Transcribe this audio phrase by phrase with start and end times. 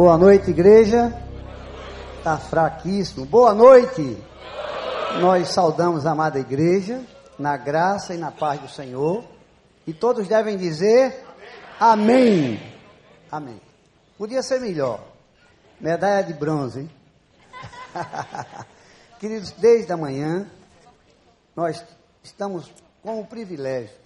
[0.00, 1.12] Boa noite, igreja.
[2.18, 3.26] Está fraquíssimo.
[3.26, 4.16] Boa noite.
[5.20, 7.04] Nós saudamos a amada igreja,
[7.36, 9.24] na graça e na paz do Senhor.
[9.84, 11.26] E todos devem dizer
[11.80, 12.62] amém.
[13.28, 13.60] Amém.
[14.16, 15.02] Podia ser melhor.
[15.80, 16.90] Medalha de bronze, hein?
[19.18, 20.48] Queridos, desde a manhã,
[21.56, 21.84] nós
[22.22, 22.72] estamos
[23.02, 23.96] com o privilégio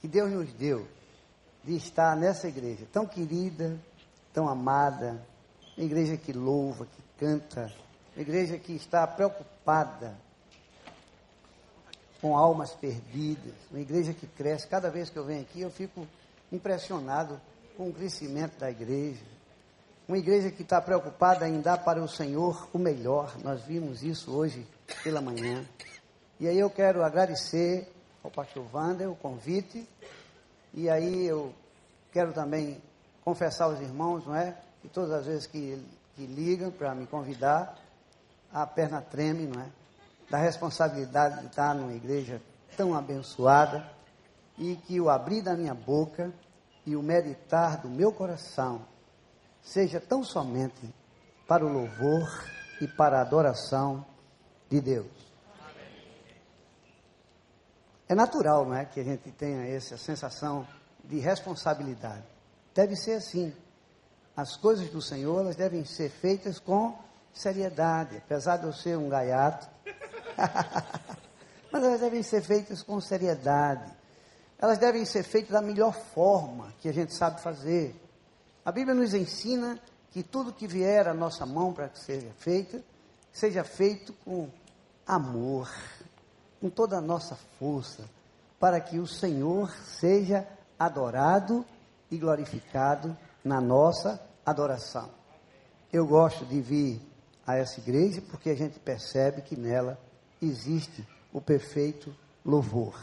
[0.00, 0.86] que Deus nos deu
[1.64, 3.76] de estar nessa igreja tão querida,
[4.32, 5.20] tão amada,
[5.76, 7.72] uma igreja que louva, que canta,
[8.14, 10.16] uma igreja que está preocupada
[12.20, 14.66] com almas perdidas, uma igreja que cresce.
[14.66, 16.06] Cada vez que eu venho aqui, eu fico
[16.50, 17.40] impressionado
[17.76, 19.22] com o crescimento da igreja.
[20.08, 23.36] Uma igreja que está preocupada em dar para o Senhor o melhor.
[23.44, 24.66] Nós vimos isso hoje
[25.04, 25.64] pela manhã.
[26.40, 27.86] E aí eu quero agradecer
[28.24, 29.86] ao pastor Wander o convite.
[30.72, 31.54] E aí eu
[32.10, 32.80] quero também
[33.28, 34.56] confessar aos irmãos, não é?
[34.80, 35.84] Que todas as vezes que,
[36.16, 37.76] que ligam para me convidar,
[38.50, 39.66] a perna treme, não é?
[40.30, 42.40] Da responsabilidade de estar numa igreja
[42.74, 43.86] tão abençoada
[44.56, 46.32] e que o abrir da minha boca
[46.86, 48.80] e o meditar do meu coração
[49.60, 50.94] seja tão somente
[51.46, 52.26] para o louvor
[52.80, 54.06] e para a adoração
[54.70, 55.06] de Deus.
[58.08, 60.66] É natural, não é, que a gente tenha essa sensação
[61.04, 62.37] de responsabilidade.
[62.78, 63.52] Deve ser assim.
[64.36, 66.96] As coisas do Senhor, elas devem ser feitas com
[67.32, 69.68] seriedade, apesar de eu ser um gaiato.
[71.72, 73.90] Mas elas devem ser feitas com seriedade.
[74.56, 78.00] Elas devem ser feitas da melhor forma que a gente sabe fazer.
[78.64, 79.76] A Bíblia nos ensina
[80.12, 82.80] que tudo que vier à nossa mão para que seja feito,
[83.32, 84.48] seja feito com
[85.04, 85.68] amor,
[86.60, 88.08] com toda a nossa força,
[88.60, 90.46] para que o Senhor seja
[90.78, 91.66] adorado
[92.10, 95.10] e glorificado na nossa adoração.
[95.92, 97.00] Eu gosto de vir
[97.46, 99.98] a essa igreja porque a gente percebe que nela
[100.40, 102.14] existe o perfeito
[102.44, 102.94] louvor.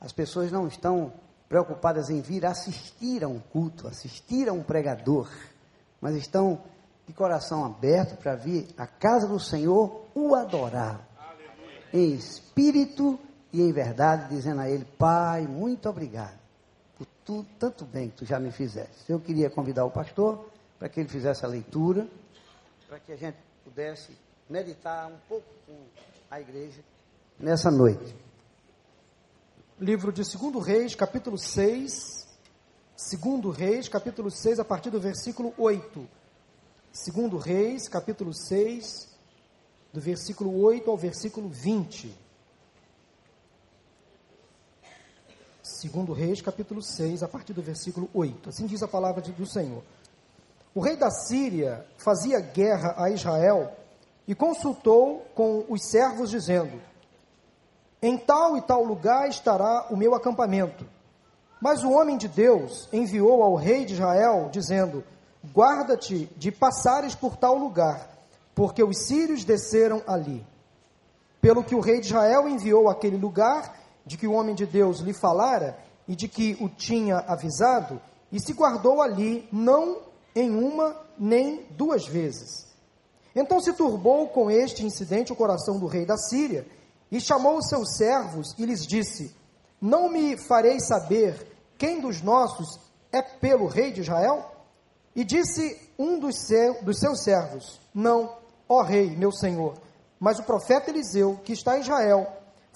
[0.00, 1.12] As pessoas não estão
[1.48, 5.30] preocupadas em vir assistir a um culto, assistir a um pregador,
[6.00, 6.60] mas estão
[7.06, 11.06] de coração aberto para vir à casa do Senhor o adorar,
[11.92, 13.18] em espírito
[13.52, 16.45] e em verdade, dizendo a Ele: Pai, muito obrigado
[17.26, 19.10] tu, tanto bem que tu já me fizeste.
[19.10, 20.48] Eu queria convidar o pastor
[20.78, 22.08] para que ele fizesse a leitura,
[22.88, 24.16] para que a gente pudesse
[24.48, 25.76] meditar um pouco com
[26.30, 26.80] a igreja
[27.38, 28.14] nessa noite.
[29.78, 32.24] Livro de 2 Reis, capítulo 6.
[32.96, 36.08] 2 Reis, capítulo 6, a partir do versículo 8.
[37.12, 39.08] 2 Reis, capítulo 6,
[39.92, 42.25] do versículo 8 ao versículo 20.
[45.82, 48.48] 2 Reis, capítulo 6, a partir do versículo 8.
[48.48, 49.82] Assim diz a palavra do Senhor.
[50.74, 53.72] O rei da Síria fazia guerra a Israel
[54.26, 56.80] e consultou com os servos, dizendo:
[58.00, 60.86] em tal e tal lugar estará o meu acampamento.
[61.60, 65.02] Mas o homem de Deus enviou ao rei de Israel, dizendo:
[65.52, 68.08] Guarda-te de passares por tal lugar,
[68.54, 70.44] porque os sírios desceram ali.
[71.40, 73.74] Pelo que o rei de Israel enviou aquele lugar,
[74.06, 78.00] de que o homem de Deus lhe falara e de que o tinha avisado,
[78.30, 79.98] e se guardou ali, não
[80.34, 82.66] em uma nem duas vezes.
[83.34, 86.66] Então se turbou com este incidente o coração do rei da Síria,
[87.10, 89.34] e chamou os seus servos e lhes disse:
[89.80, 91.46] Não me fareis saber
[91.78, 92.80] quem dos nossos
[93.12, 94.52] é pelo rei de Israel?
[95.14, 96.36] E disse um dos,
[96.82, 98.36] dos seus servos: Não,
[98.68, 99.74] ó rei, meu senhor,
[100.18, 102.26] mas o profeta Eliseu, que está em Israel,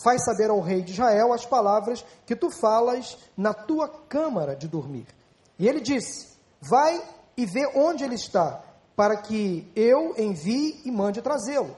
[0.02, 4.66] faz saber ao rei de Israel as palavras que tu falas na tua câmara de
[4.66, 5.06] dormir.
[5.58, 6.28] E ele disse:
[6.60, 7.02] Vai
[7.36, 8.62] e vê onde ele está,
[8.96, 11.76] para que eu envie e mande trazê-lo.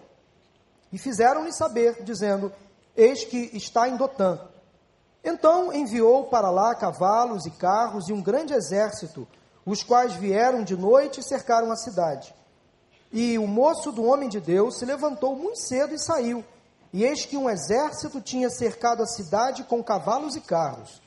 [0.93, 2.53] E fizeram-lhe saber, dizendo:
[2.97, 4.39] Eis que está em Dotã.
[5.25, 9.27] Então enviou para lá cavalos e carros e um grande exército,
[9.65, 12.35] os quais vieram de noite e cercaram a cidade.
[13.13, 16.45] E o moço do homem de Deus se levantou muito cedo e saiu.
[16.93, 21.01] E eis que um exército tinha cercado a cidade com cavalos e carros.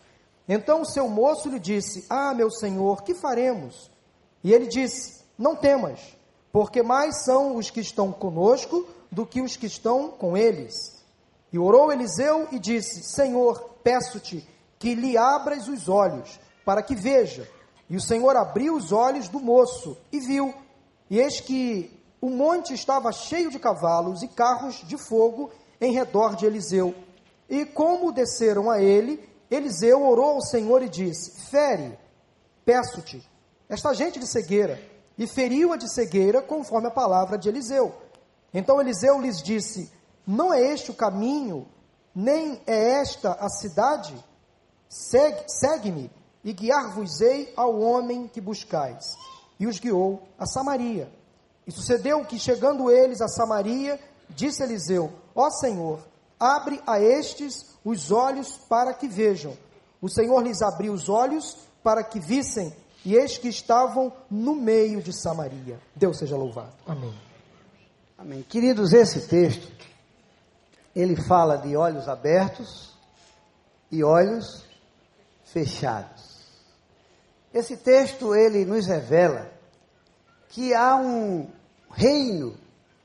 [0.48, 3.92] Então o seu moço lhe disse: Ah, meu senhor, que faremos?
[4.44, 6.00] E ele disse: Não temas,
[6.52, 10.74] porque mais são os que estão conosco do que os que estão com eles.
[11.54, 14.48] E orou Eliseu e disse: Senhor, peço-te
[14.80, 17.48] que lhe abras os olhos, para que veja.
[17.90, 20.54] E o Senhor abriu os olhos do moço e viu.
[21.10, 26.36] E eis que o monte estava cheio de cavalos e carros de fogo em redor
[26.36, 26.96] de Eliseu.
[27.50, 31.98] E como desceram a ele, Eliseu orou ao Senhor e disse: Fere,
[32.64, 33.24] peço-te,
[33.70, 34.80] esta gente de cegueira,
[35.18, 37.94] e feriu-a de cegueira, conforme a palavra de Eliseu.
[38.54, 39.92] Então Eliseu lhes disse:
[40.26, 41.68] Não é este o caminho,
[42.14, 44.16] nem é esta a cidade?
[44.90, 46.12] Segue-me, segue
[46.44, 49.16] e guiar-vos-ei ao homem que buscais.
[49.60, 51.12] E os guiou a Samaria.
[51.66, 54.00] E sucedeu que, chegando eles a Samaria,
[54.30, 56.00] disse Eliseu: Ó Senhor,
[56.40, 59.56] abre a estes os olhos para que vejam.
[60.02, 62.74] O Senhor lhes abriu os olhos para que vissem,
[63.04, 65.80] e eis que estavam no meio de Samaria.
[65.96, 66.74] Deus seja louvado.
[66.88, 67.14] Amém.
[68.18, 68.42] Amém.
[68.44, 69.72] Queridos, esse texto,
[70.96, 72.96] ele fala de olhos abertos
[73.92, 74.64] e olhos
[75.44, 76.46] fechados.
[77.54, 79.52] Esse texto, ele nos revela
[80.50, 81.48] que há um
[81.92, 82.56] reino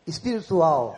[0.07, 0.97] espiritual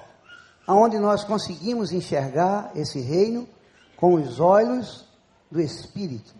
[0.67, 3.49] aonde nós conseguimos enxergar esse reino
[3.97, 5.07] com os olhos
[5.51, 6.33] do Espírito.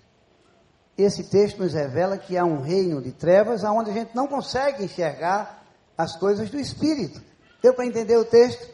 [0.97, 4.85] Esse texto nos revela que há um reino de trevas aonde a gente não consegue
[4.85, 5.65] enxergar
[5.97, 7.21] as coisas do Espírito.
[7.63, 8.69] Deu para entender o texto?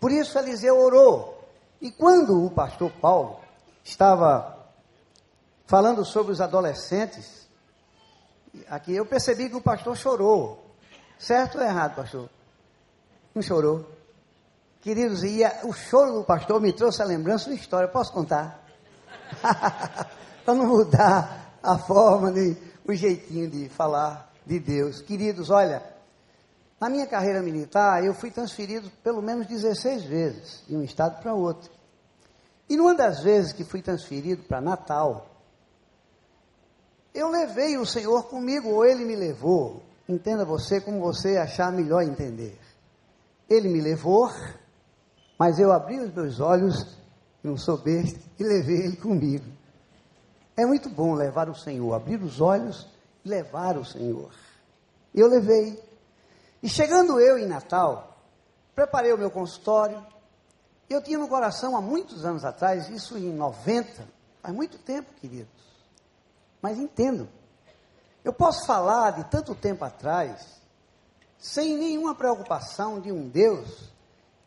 [0.00, 1.38] Por isso Eliseu orou.
[1.80, 3.40] E quando o pastor Paulo
[3.84, 4.58] estava
[5.66, 7.48] falando sobre os adolescentes,
[8.68, 10.64] aqui eu percebi que o pastor chorou.
[11.18, 12.28] Certo ou errado, pastor?
[13.34, 13.97] Não chorou?
[14.80, 17.88] Queridos, e o choro do pastor me trouxe a lembrança de uma história.
[17.88, 18.64] Posso contar?
[20.44, 25.02] Para não mudar a forma, nem o jeitinho de falar de Deus.
[25.02, 25.82] Queridos, olha,
[26.80, 31.34] na minha carreira militar, eu fui transferido pelo menos 16 vezes, de um estado para
[31.34, 31.70] outro.
[32.68, 35.26] E numa das vezes que fui transferido para Natal,
[37.12, 39.82] eu levei o Senhor comigo, ou ele me levou.
[40.08, 42.56] Entenda você como você achar melhor entender.
[43.50, 44.30] Ele me levou,
[45.38, 46.84] mas eu abri os meus olhos,
[47.42, 49.44] não sou besta, e levei ele comigo.
[50.56, 52.88] É muito bom levar o Senhor, abrir os olhos
[53.24, 54.32] e levar o Senhor.
[55.14, 55.80] Eu levei.
[56.60, 58.18] E chegando eu em Natal,
[58.74, 60.04] preparei o meu consultório.
[60.90, 64.04] Eu tinha no coração há muitos anos atrás, isso em 90,
[64.42, 65.52] faz muito tempo, queridos.
[66.60, 67.28] Mas entendo.
[68.24, 70.60] Eu posso falar de tanto tempo atrás,
[71.38, 73.92] sem nenhuma preocupação de um Deus,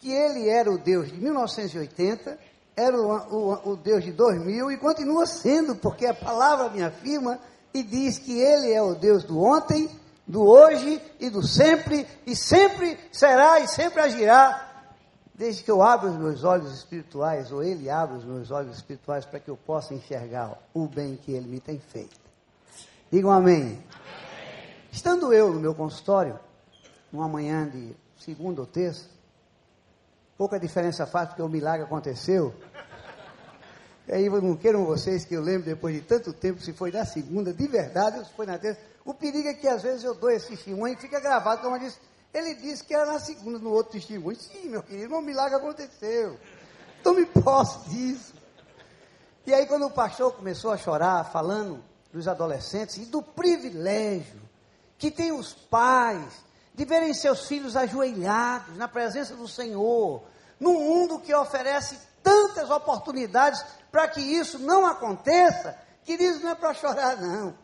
[0.01, 2.38] que ele era o Deus de 1980,
[2.75, 7.39] era o, o, o Deus de 2000 e continua sendo, porque a palavra me afirma
[7.71, 9.88] e diz que ele é o Deus do ontem,
[10.25, 14.69] do hoje e do sempre, e sempre será e sempre agirá,
[15.36, 19.24] desde que eu abra os meus olhos espirituais, ou ele abra os meus olhos espirituais,
[19.24, 22.19] para que eu possa enxergar o bem que ele me tem feito.
[23.12, 23.62] Digam amém.
[23.62, 23.83] amém.
[24.92, 26.39] Estando eu no meu consultório,
[27.12, 29.06] numa manhã de segunda ou terça,
[30.41, 32.51] pouca diferença faz porque o milagre aconteceu.
[34.07, 37.05] E aí não queiram vocês que eu lembro depois de tanto tempo se foi na
[37.05, 38.81] segunda, de verdade, ou se foi na terça.
[39.05, 41.79] O perigo é que às vezes eu dou esse testemunho e fica gravado, como eu
[41.81, 41.99] disse,
[42.33, 44.35] ele disse que era na segunda, no outro testemunho.
[44.35, 46.39] Sim, meu querido, um milagre aconteceu.
[47.03, 48.33] Tome posse disso.
[49.45, 54.41] E aí quando o pastor começou a chorar, falando dos adolescentes e do privilégio
[54.97, 56.25] que tem os pais
[56.73, 60.31] de verem seus filhos ajoelhados na presença do Senhor,
[60.62, 65.75] num mundo que oferece tantas oportunidades para que isso não aconteça,
[66.06, 67.58] queridos, não é para chorar, não.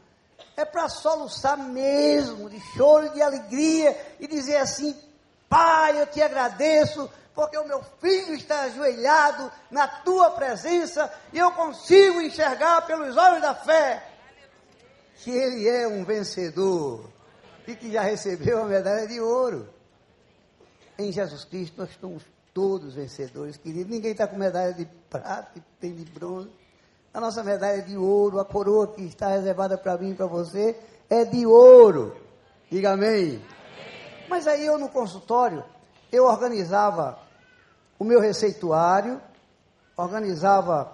[0.55, 4.99] É para soluçar mesmo, de choro e de alegria, e dizer assim:
[5.47, 11.51] Pai, eu te agradeço, porque o meu filho está ajoelhado na tua presença e eu
[11.51, 14.03] consigo enxergar pelos olhos da fé
[15.17, 17.07] que ele é um vencedor
[17.67, 19.69] e que já recebeu a medalha de ouro.
[20.97, 22.23] Em Jesus Cristo nós somos
[22.57, 23.91] todos vencedores, queridos.
[23.91, 26.49] Ninguém está com medalha de prata, tem de bronze.
[27.13, 30.75] A nossa medalha de ouro, a coroa que está reservada para mim e para você,
[31.07, 32.17] é de ouro.
[32.71, 33.09] Diga amém.
[33.11, 33.41] amém.
[34.27, 35.63] Mas aí eu no consultório,
[36.11, 37.19] eu organizava
[37.99, 39.21] o meu receituário,
[39.95, 40.91] organizava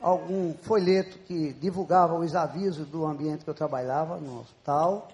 [0.00, 5.08] algum folheto que divulgava os avisos do ambiente que eu trabalhava no hospital.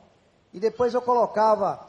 [0.55, 1.85] E depois eu colocava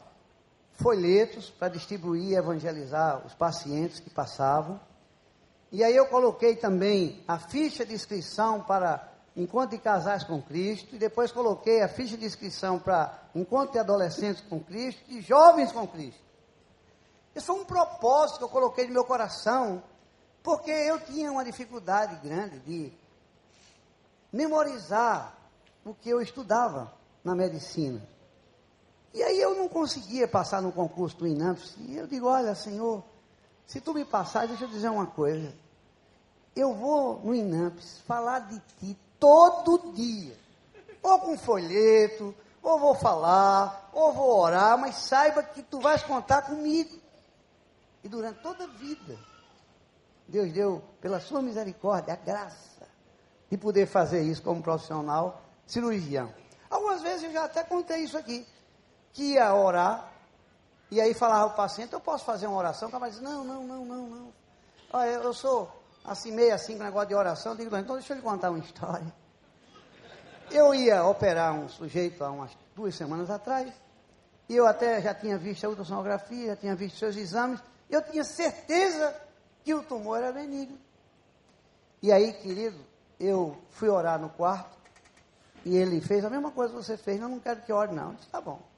[0.82, 4.80] folhetos para distribuir e evangelizar os pacientes que passavam.
[5.70, 10.94] E aí eu coloquei também a ficha de inscrição para encontro de casais com Cristo.
[10.94, 15.70] E depois coloquei a ficha de inscrição para encontro de adolescentes com Cristo e jovens
[15.70, 16.20] com Cristo.
[17.34, 19.82] Isso foi um propósito que eu coloquei no meu coração
[20.42, 22.92] porque eu tinha uma dificuldade grande de
[24.32, 25.36] memorizar
[25.84, 28.02] o que eu estudava na medicina.
[29.12, 31.76] E aí eu não conseguia passar no concurso do INAMPS.
[31.78, 33.02] E eu digo, olha, Senhor,
[33.66, 35.52] se tu me passar, deixa eu dizer uma coisa.
[36.54, 40.36] Eu vou no INAMPS falar de ti todo dia.
[41.02, 46.42] Ou com folheto, ou vou falar, ou vou orar, mas saiba que tu vais contar
[46.42, 46.98] comigo.
[48.04, 49.18] E durante toda a vida,
[50.28, 52.86] Deus deu, pela sua misericórdia, a graça
[53.50, 56.32] de poder fazer isso como profissional cirurgião.
[56.68, 58.46] Algumas vezes eu já até contei isso aqui,
[59.12, 60.10] que ia orar,
[60.90, 62.88] e aí falava o paciente, eu posso fazer uma oração?
[62.88, 64.32] O cara diz, não, não, não, não, não.
[64.92, 65.70] Olha, eu sou
[66.04, 68.58] assim, meio assim, com negócio de oração, eu digo, então deixa eu lhe contar uma
[68.64, 69.12] história.
[70.50, 73.72] Eu ia operar um sujeito há umas duas semanas atrás,
[74.48, 78.24] e eu até já tinha visto a ultrassonografia, já tinha visto seus exames, eu tinha
[78.24, 79.14] certeza
[79.62, 80.78] que o tumor era benigno.
[82.02, 82.78] E aí, querido,
[83.18, 84.76] eu fui orar no quarto,
[85.64, 88.08] e ele fez a mesma coisa que você fez, não, não quero que ore não.
[88.08, 88.69] Eu disse, tá bom.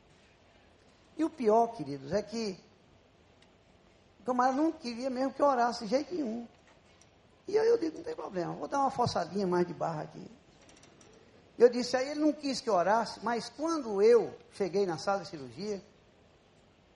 [1.16, 2.58] E o pior, queridos, é que
[4.20, 6.46] o camarada não queria mesmo que eu orasse de jeito nenhum.
[7.46, 10.30] E aí eu digo, não tem problema, vou dar uma forçadinha mais de barra aqui.
[11.58, 15.22] Eu disse, aí ele não quis que eu orasse, mas quando eu cheguei na sala
[15.22, 15.82] de cirurgia,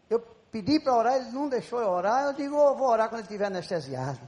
[0.09, 0.21] eu
[0.51, 3.29] pedi para orar, ele não deixou eu orar, eu digo, oh, vou orar quando ele
[3.29, 4.21] estiver anestesiado.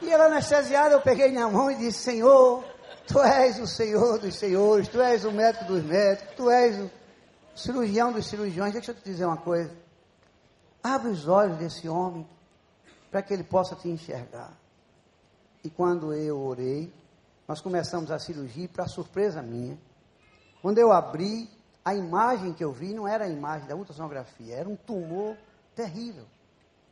[0.00, 2.64] E ele anestesiado, eu peguei na mão e disse, Senhor,
[3.06, 6.90] Tu és o Senhor dos senhores, Tu és o médico dos médicos, Tu és o
[7.58, 8.72] cirurgião dos cirurgiões.
[8.72, 9.74] Deixa eu te dizer uma coisa.
[10.82, 12.26] Abre os olhos desse homem
[13.10, 14.52] para que ele possa te enxergar.
[15.64, 16.92] E quando eu orei,
[17.46, 19.78] nós começamos a cirurgia para surpresa minha,
[20.62, 21.50] quando eu abri,
[21.84, 25.36] a imagem que eu vi não era a imagem da ultrassonografia, era um tumor
[25.74, 26.24] terrível.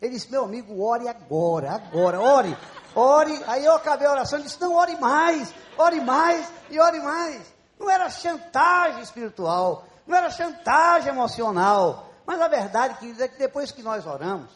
[0.00, 2.56] Ele disse, meu amigo, ore agora, agora, ore,
[2.94, 3.42] ore.
[3.46, 7.54] Aí eu acabei a oração e disse, não, ore mais, ore mais e ore mais.
[7.78, 12.10] Não era chantagem espiritual, não era chantagem emocional.
[12.24, 14.50] Mas a verdade, queridos, é que depois que nós oramos,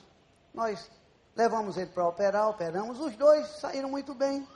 [0.53, 0.91] nós
[1.37, 4.47] levamos ele para operar, operamos, os dois saíram muito bem.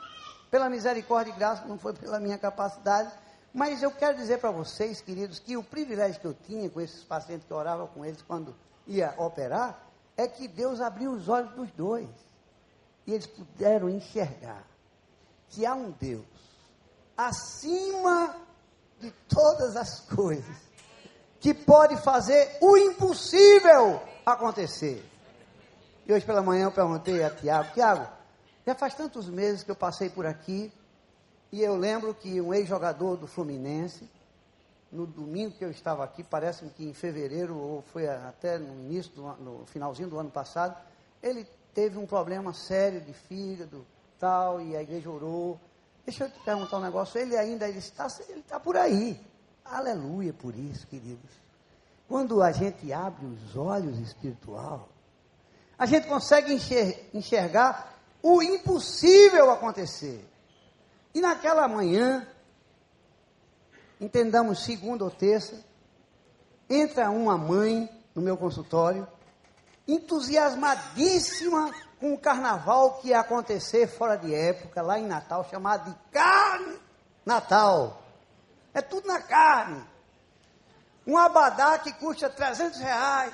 [0.50, 3.10] Pela misericórdia e graça, não foi pela minha capacidade.
[3.52, 7.04] Mas eu quero dizer para vocês, queridos, que o privilégio que eu tinha com esses
[7.04, 8.54] pacientes que eu orava com eles quando
[8.86, 9.80] ia operar,
[10.16, 12.08] é que Deus abriu os olhos dos dois.
[13.06, 14.64] E eles puderam enxergar
[15.48, 16.24] que há um Deus
[17.16, 18.34] acima
[19.00, 20.56] de todas as coisas
[21.44, 25.04] que pode fazer o impossível acontecer.
[26.06, 28.08] E hoje pela manhã eu perguntei a Tiago, Tiago,
[28.66, 30.72] já faz tantos meses que eu passei por aqui,
[31.52, 34.08] e eu lembro que um ex-jogador do Fluminense,
[34.90, 39.12] no domingo que eu estava aqui, parece que em fevereiro, ou foi até no início,
[39.12, 40.74] do, no finalzinho do ano passado,
[41.22, 43.84] ele teve um problema sério de fígado,
[44.18, 45.60] tal, e a igreja orou.
[46.06, 49.33] Deixa eu te perguntar um negócio, ele ainda está, ele está por aí.
[49.64, 51.30] Aleluia por isso, queridos.
[52.06, 54.88] Quando a gente abre os olhos espiritual,
[55.78, 56.52] a gente consegue
[57.12, 60.24] enxergar o impossível acontecer.
[61.14, 62.26] E naquela manhã,
[64.00, 65.58] entendamos segunda ou terça,
[66.68, 69.08] entra uma mãe no meu consultório,
[69.88, 75.96] entusiasmadíssima com o carnaval que ia acontecer fora de época, lá em Natal, chamado de
[76.10, 76.78] carne
[77.24, 78.03] Natal.
[78.74, 79.82] É tudo na carne.
[81.06, 83.32] Um abadá que custa 300 reais.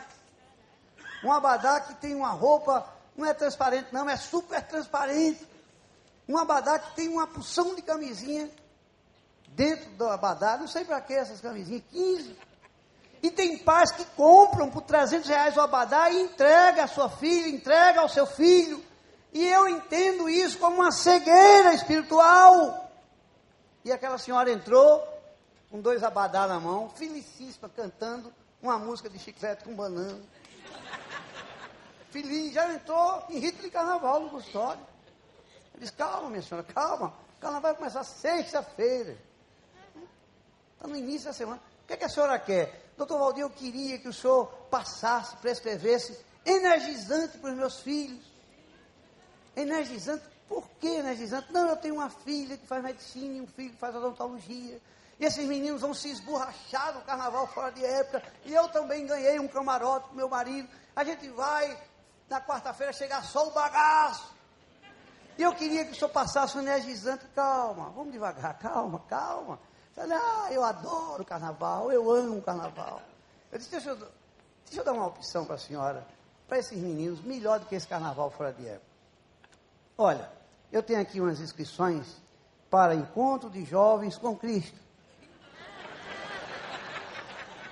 [1.25, 5.47] Um abadá que tem uma roupa não é transparente, não, é super transparente.
[6.29, 8.51] Um abadá que tem uma porção de camisinha
[9.49, 12.37] dentro do abadá, não sei para que essas camisinhas, 15.
[13.23, 17.49] E tem pais que compram por 300 reais o abadá e entrega a sua filha,
[17.49, 18.83] entrega ao seu filho.
[19.33, 22.91] E eu entendo isso como uma cegueira espiritual.
[23.85, 25.07] E aquela senhora entrou
[25.71, 30.21] com dois abadá na mão, felicíssima, cantando uma música de chiclete com banana.
[32.11, 34.83] Filhinho já entrou em rito de carnaval no consultório.
[35.73, 37.15] Ele disse, calma, minha senhora, calma.
[37.37, 39.17] O carnaval vai começar sexta-feira.
[40.75, 41.61] Está no início da semana.
[41.85, 42.91] O que, é que a senhora quer?
[42.97, 48.25] Doutor Valdir, eu queria que o senhor passasse, prescrevesse energizante para os meus filhos.
[49.55, 50.25] Energizante?
[50.49, 51.53] Por que energizante?
[51.53, 54.81] Não, eu tenho uma filha que faz medicina e um filho que faz odontologia.
[55.21, 58.23] E esses meninos vão se esborrachar no carnaval fora de época.
[58.47, 60.67] E eu também ganhei um camarote com meu marido.
[60.97, 61.79] A gente vai
[62.27, 64.35] na quarta-feira chegar só o bagaço.
[65.37, 67.27] E eu queria que o senhor passasse um energizante.
[67.35, 69.61] Calma, vamos devagar, calma, calma.
[69.95, 73.03] Falei, ah, eu adoro carnaval, eu amo carnaval.
[73.53, 76.07] Eu disse, deixa eu, deixa eu dar uma opção para a senhora,
[76.49, 78.87] para esses meninos, melhor do que esse carnaval fora de época.
[79.99, 80.31] Olha,
[80.73, 82.17] eu tenho aqui umas inscrições
[82.71, 84.89] para encontro de jovens com Cristo.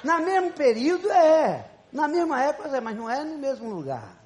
[0.08, 4.18] Na mesmo período é, na mesma época é, mas não é no mesmo lugar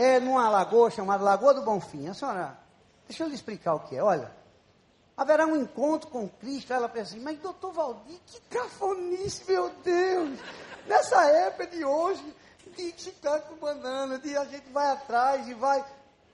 [0.00, 2.08] é numa lagoa chamada Lagoa do Bonfim.
[2.08, 2.58] A senhora,
[3.06, 4.02] deixa eu lhe explicar o que é.
[4.02, 4.34] Olha,
[5.14, 6.72] haverá um encontro com Cristo.
[6.72, 10.38] Ela pensa assim, mas doutor Valdir, que cafonice, meu Deus!
[10.86, 12.34] Nessa época de hoje,
[12.74, 15.84] de chiclete com banana, de a gente vai atrás e vai.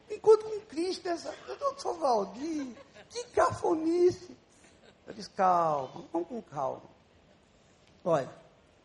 [0.09, 1.35] Encontro com Cristo, essa.
[1.59, 2.69] Doutor Valdir,
[3.09, 4.37] que cafonice!
[5.09, 6.96] Eu disse, calma, vamos com calma.
[8.09, 8.31] Olha,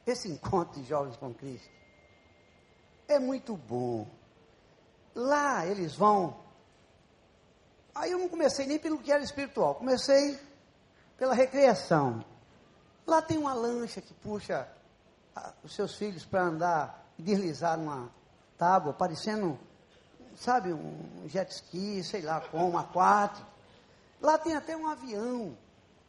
[0.05, 1.69] esse encontro de jovens com Cristo
[3.07, 4.07] é muito bom.
[5.13, 6.41] Lá eles vão
[7.93, 10.39] Aí eu não comecei nem pelo que era espiritual, comecei
[11.17, 12.25] pela recreação.
[13.05, 14.67] Lá tem uma lancha que puxa
[15.35, 18.09] a, os seus filhos para andar e deslizar numa
[18.57, 19.59] tábua, parecendo,
[20.35, 23.45] sabe, um jet ski, sei lá como, aquático.
[24.19, 25.55] Lá tem até um avião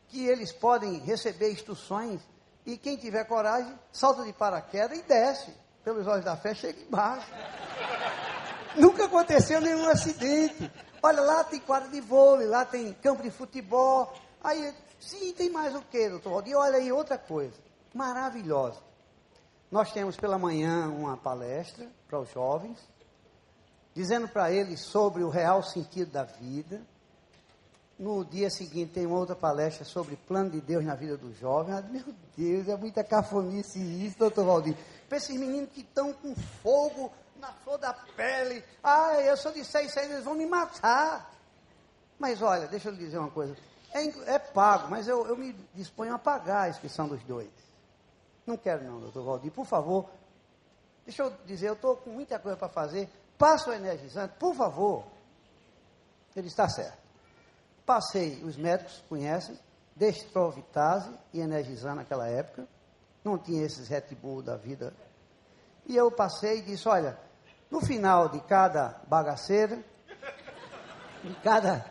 [0.09, 2.23] que eles podem receber instruções
[2.65, 5.53] e quem tiver coragem salta de paraquedas e desce
[5.85, 7.27] pelos olhos da fé, chega embaixo.
[8.77, 10.71] Nunca aconteceu nenhum acidente.
[11.03, 14.13] Olha, lá tem quadra de vôlei, lá tem campo de futebol.
[14.43, 16.57] Aí, sim, tem mais o que, doutor Valdir?
[16.57, 17.57] Olha aí, outra coisa,
[17.93, 18.81] maravilhosa.
[19.71, 22.79] Nós temos pela manhã uma palestra para os jovens,
[23.95, 26.81] dizendo para eles sobre o real sentido da vida.
[28.03, 31.89] No dia seguinte tem outra palestra sobre plano de Deus na vida dos jovens.
[31.89, 32.03] Meu
[32.37, 34.77] Deus, é muita cafonice isso, doutor Valdir.
[35.09, 38.65] Para esses meninos que estão com fogo na flor da pele.
[38.83, 41.33] Ah, eu sou de seis, seis, eles vão me matar.
[42.19, 43.57] Mas olha, deixa eu lhe dizer uma coisa.
[43.93, 47.53] É, é pago, mas eu, eu, me disponho a pagar a inscrição dos dois.
[48.45, 49.53] Não quero não, doutor Valdir.
[49.53, 50.11] Por favor,
[51.07, 53.09] deixa eu dizer, eu estou com muita coisa para fazer.
[53.39, 55.05] Passa o energizante, por favor.
[56.35, 57.02] Ele está certo.
[57.93, 59.55] Passei, os médicos conhecem,
[59.95, 62.67] destrovitase e energizante naquela época.
[63.23, 64.95] Não tinha esses Red Bull da vida.
[65.85, 67.19] E eu passei e disse, olha,
[67.71, 69.85] no final de cada bagaceira,
[71.23, 71.85] de cada.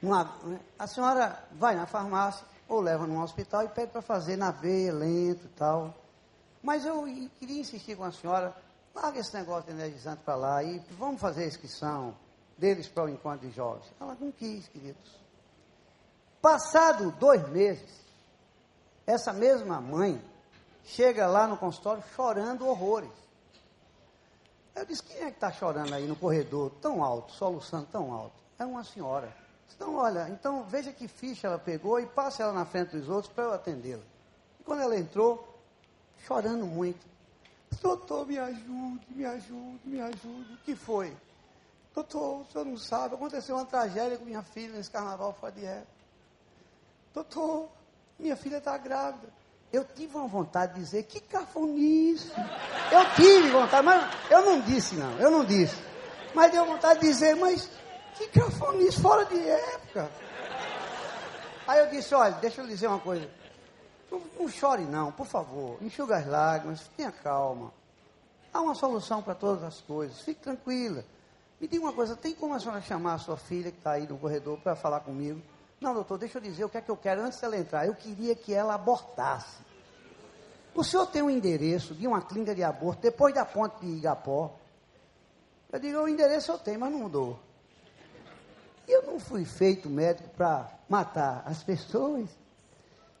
[0.00, 0.32] Uma,
[0.78, 4.92] a senhora vai na farmácia ou leva num hospital e pede para fazer na veia,
[4.92, 5.92] lento e tal.
[6.62, 7.02] Mas eu
[7.40, 8.54] queria insistir com a senhora,
[8.94, 12.16] larga esse negócio de energizante para lá e vamos fazer a inscrição
[12.56, 13.92] deles para o encontro de jovens.
[14.00, 15.21] Ela não quis, queridos.
[16.42, 17.88] Passado dois meses,
[19.06, 20.20] essa mesma mãe
[20.84, 23.12] chega lá no consultório chorando horrores.
[24.74, 28.34] Eu disse, quem é que está chorando aí no corredor, tão alto, soluçando tão alto?
[28.58, 29.32] É uma senhora.
[29.72, 33.32] Então, olha, então veja que ficha ela pegou e passe ela na frente dos outros
[33.32, 34.02] para eu atendê-la.
[34.58, 35.56] E quando ela entrou,
[36.26, 37.06] chorando muito,
[37.80, 40.54] doutor, me ajude, me ajude, me ajude.
[40.54, 41.16] O que foi?
[41.94, 45.64] Doutor, o senhor não sabe, aconteceu uma tragédia com minha filha nesse carnaval fora de
[45.64, 46.01] época.
[47.14, 47.68] Doutor,
[48.18, 49.28] minha filha está grávida.
[49.72, 52.30] Eu tive uma vontade de dizer, que cafonice.
[52.90, 55.76] Eu tive vontade, mas eu não disse não, eu não disse.
[56.34, 57.68] Mas deu vontade de dizer, mas
[58.14, 60.10] que cafonice, fora de época.
[61.66, 63.28] Aí eu disse, olha, deixa eu lhe dizer uma coisa.
[64.10, 65.78] Não, não chore não, por favor.
[65.80, 67.72] Enxuga as lágrimas, tenha calma.
[68.52, 71.02] Há uma solução para todas as coisas, fique tranquila.
[71.58, 74.06] Me diga uma coisa, tem como a senhora chamar a sua filha que está aí
[74.06, 75.40] no corredor para falar comigo?
[75.82, 77.86] Não, doutor, deixa eu dizer o que é que eu quero antes dela entrar.
[77.86, 79.60] Eu queria que ela abortasse.
[80.72, 84.54] O senhor tem um endereço de uma clínica de aborto depois da ponte de Igapó.
[85.72, 87.38] Eu digo, o endereço eu tenho, mas não mudou.
[88.86, 92.28] Eu não fui feito médico para matar as pessoas.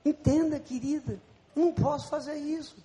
[0.04, 1.20] Entenda, querida,
[1.56, 2.76] não posso fazer isso.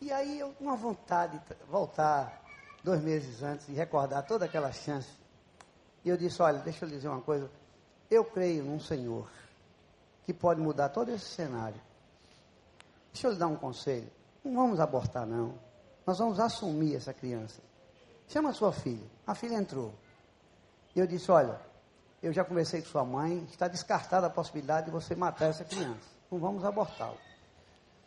[0.00, 2.42] E aí eu, uma vontade de voltar
[2.82, 5.10] dois meses antes e recordar toda aquela chance.
[6.04, 7.48] E eu disse, olha, deixa eu lhe dizer uma coisa.
[8.10, 9.28] Eu creio num Senhor
[10.24, 11.80] que pode mudar todo esse cenário.
[13.12, 14.10] Deixa eu lhe dar um conselho.
[14.44, 15.54] Não vamos abortar, não.
[16.06, 17.60] Nós vamos assumir essa criança.
[18.28, 19.06] Chama sua filha.
[19.26, 19.92] A filha entrou.
[20.94, 21.60] E eu disse: Olha,
[22.22, 26.08] eu já conversei com sua mãe, está descartada a possibilidade de você matar essa criança.
[26.30, 27.18] Não vamos abortá-lo.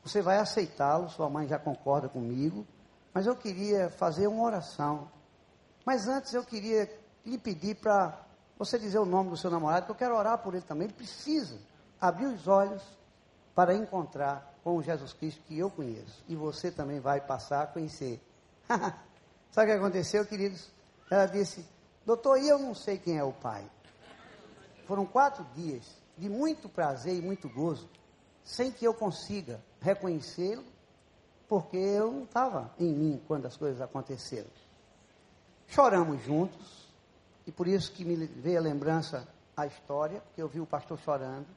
[0.04, 2.66] Você vai aceitá-lo, sua mãe já concorda comigo,
[3.14, 5.10] mas eu queria fazer uma oração.
[5.86, 6.90] Mas antes eu queria
[7.26, 8.29] lhe pedir para
[8.60, 10.86] você dizer o nome do seu namorado, que eu quero orar por ele também.
[10.88, 11.58] Ele precisa
[12.00, 12.84] abrir os olhos
[13.56, 16.22] para encontrar com o Jesus Cristo que eu conheço.
[16.28, 18.22] E você também vai passar a conhecer.
[19.50, 20.70] Sabe o que aconteceu, queridos?
[21.10, 21.66] Ela disse,
[22.06, 23.66] doutor, e eu não sei quem é o Pai.
[24.86, 25.86] Foram quatro dias
[26.18, 27.90] de muito prazer e muito gozo,
[28.44, 30.66] sem que eu consiga reconhecê-lo,
[31.48, 34.50] porque eu não estava em mim quando as coisas aconteceram.
[35.68, 36.79] Choramos juntos,
[37.50, 41.00] e por isso que me veio a lembrança a história, porque eu vi o pastor
[41.00, 41.48] chorando.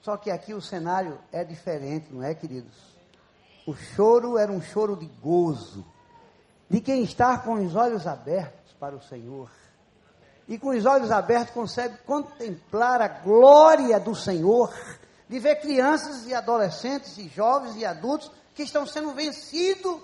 [0.00, 2.72] Só que aqui o cenário é diferente, não é, queridos?
[3.66, 5.84] O choro era um choro de gozo,
[6.66, 9.50] de quem está com os olhos abertos para o Senhor.
[10.48, 14.74] e com os olhos abertos consegue contemplar a glória do Senhor,
[15.28, 20.00] de ver crianças e adolescentes e jovens e adultos que estão sendo vencidos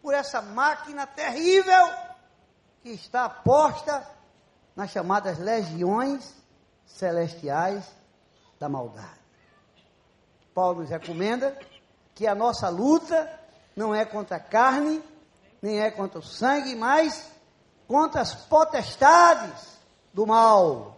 [0.00, 2.03] por essa máquina terrível
[2.84, 4.06] que está posta
[4.76, 6.34] nas chamadas legiões
[6.84, 7.82] celestiais
[8.60, 9.24] da maldade.
[10.54, 11.58] Paulo nos recomenda
[12.14, 13.40] que a nossa luta
[13.74, 15.02] não é contra a carne,
[15.62, 17.26] nem é contra o sangue, mas
[17.88, 19.78] contra as potestades
[20.12, 20.94] do mal.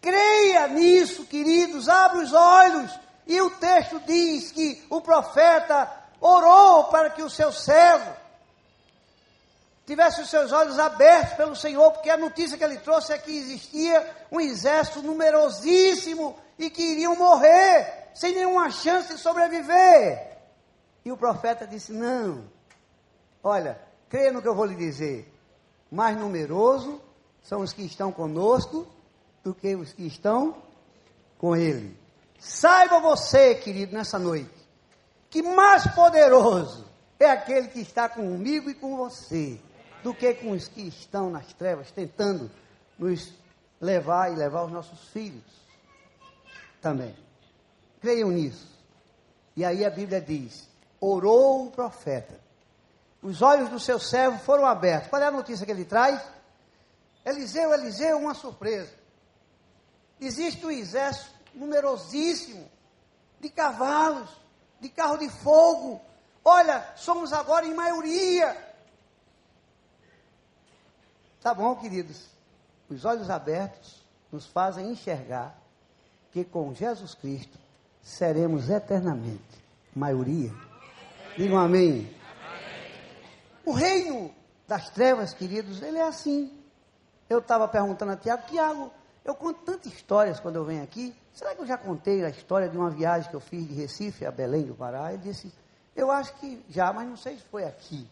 [0.00, 2.98] Creia nisso, queridos, abra os olhos.
[3.26, 5.86] E o texto diz que o profeta
[6.18, 8.10] orou para que o seu servo
[9.90, 13.36] tivesse os seus olhos abertos pelo Senhor, porque a notícia que ele trouxe é que
[13.36, 20.38] existia um exército numerosíssimo e que iriam morrer sem nenhuma chance de sobreviver.
[21.04, 22.44] E o profeta disse: Não,
[23.42, 25.28] olha, creia no que eu vou lhe dizer.
[25.90, 27.00] Mais numeroso
[27.42, 28.86] são os que estão conosco
[29.42, 30.54] do que os que estão
[31.36, 31.98] com ele.
[32.38, 34.54] Saiba você, querido, nessa noite,
[35.28, 36.86] que mais poderoso
[37.18, 39.58] é aquele que está comigo e com você,
[40.02, 42.50] do que com os que estão nas trevas, tentando
[42.98, 43.32] nos
[43.80, 45.44] levar e levar os nossos filhos
[46.80, 47.14] também.
[48.00, 48.68] Creiam nisso.
[49.56, 50.68] E aí a Bíblia diz:
[51.00, 52.38] orou o profeta.
[53.22, 55.10] Os olhos do seu servo foram abertos.
[55.10, 56.20] Qual é a notícia que ele traz?
[57.24, 58.90] Eliseu, Eliseu, uma surpresa.
[60.18, 62.66] Existe um exército numerosíssimo
[63.38, 64.28] de cavalos,
[64.80, 66.00] de carro de fogo.
[66.42, 68.69] Olha, somos agora em maioria.
[71.40, 72.28] Tá bom, queridos.
[72.88, 75.56] Os olhos abertos nos fazem enxergar
[76.32, 77.58] que com Jesus Cristo
[78.02, 79.40] seremos eternamente
[79.94, 80.52] maioria.
[81.36, 82.14] Digam amém.
[83.64, 84.32] O reino
[84.66, 86.52] das trevas, queridos, ele é assim.
[87.28, 88.92] Eu estava perguntando a Tiago, Tiago,
[89.24, 91.14] eu conto tantas histórias quando eu venho aqui.
[91.32, 94.26] Será que eu já contei a história de uma viagem que eu fiz de Recife
[94.26, 95.12] a Belém do Pará?
[95.12, 95.52] Ele disse,
[95.94, 98.06] eu acho que já, mas não sei se foi aqui.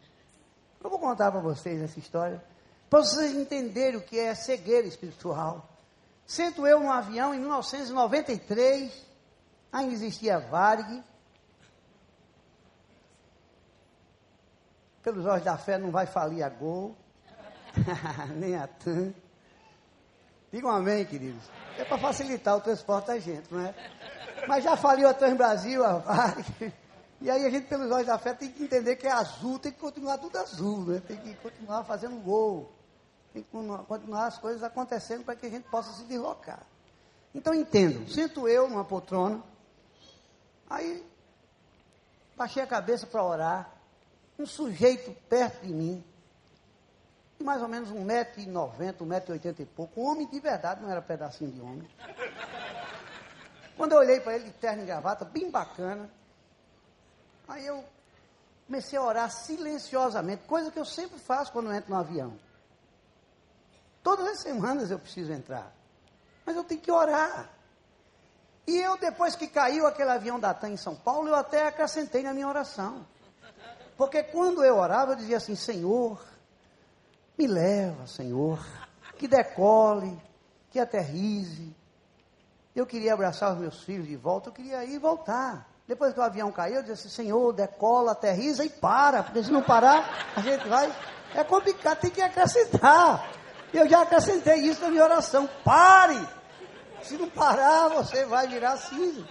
[0.82, 2.42] Eu vou contar para vocês essa história,
[2.88, 5.68] para vocês entenderem o que é cegueira espiritual.
[6.26, 8.92] Sento eu num avião em 1993,
[9.72, 11.02] ainda existia Varg.
[15.02, 16.96] Pelos olhos da fé não vai falir a Gol.
[18.36, 19.14] Nem a TAM.
[20.52, 21.44] Digam amém, queridos.
[21.76, 23.74] É para facilitar o transporte da gente, não é?
[24.46, 26.72] Mas já faliu a Trans Brasil, a Vale.
[27.20, 29.72] E aí a gente, pelos olhos da fé, tem que entender que é azul, tem
[29.72, 31.02] que continuar tudo azul, né?
[31.06, 32.77] Tem que continuar fazendo gol.
[33.42, 33.44] Que
[33.86, 36.60] continuar as coisas acontecendo para que a gente possa se deslocar.
[37.34, 39.42] Então entendo, sinto eu numa poltrona,
[40.68, 41.06] aí
[42.36, 43.70] baixei a cabeça para orar,
[44.38, 46.04] um sujeito perto de mim,
[47.40, 50.00] mais ou menos 1,90m, 1,80m e pouco.
[50.00, 51.88] Um homem de verdade, não era pedacinho de homem.
[53.76, 56.10] Quando eu olhei para ele de terno e gravata, bem bacana,
[57.46, 57.84] aí eu
[58.66, 62.47] comecei a orar silenciosamente, coisa que eu sempre faço quando entro no avião.
[64.02, 65.72] Todas as semanas eu preciso entrar,
[66.44, 67.50] mas eu tenho que orar.
[68.66, 72.22] E eu, depois que caiu aquele avião da TAM em São Paulo, eu até acrescentei
[72.22, 73.06] na minha oração.
[73.96, 76.22] Porque quando eu orava, eu dizia assim: Senhor,
[77.36, 78.64] me leva, Senhor,
[79.16, 80.20] que decole,
[80.70, 81.74] que aterrize.
[82.76, 85.66] Eu queria abraçar os meus filhos de volta, eu queria ir e voltar.
[85.86, 89.50] Depois que o avião caiu, eu disse assim, Senhor, decola, aterriza e para, porque se
[89.50, 90.94] não parar, a gente vai.
[91.34, 93.37] É complicado, tem que acrescentar.
[93.72, 95.48] Eu já acrescentei isso na minha oração.
[95.64, 96.18] Pare!
[97.02, 99.26] Se não parar, você vai virar cinza.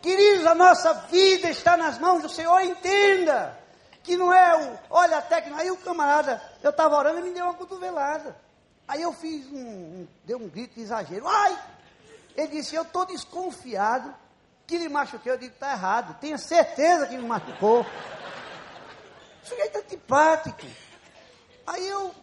[0.00, 3.58] Queridos, a nossa vida está nas mãos do Senhor, entenda
[4.02, 7.32] que não é o, olha até que aí o camarada, eu estava orando e me
[7.32, 8.36] deu uma cotovelada.
[8.86, 11.26] Aí eu fiz um, um deu um grito de exagero.
[11.26, 11.58] Ai!
[12.36, 14.14] Ele disse, eu estou desconfiado
[14.66, 15.32] que lhe machuquei.
[15.32, 16.16] Eu digo, está errado.
[16.20, 17.80] Tenha certeza que me machucou.
[17.80, 20.66] O sujeito antipático.
[21.66, 22.14] Aí eu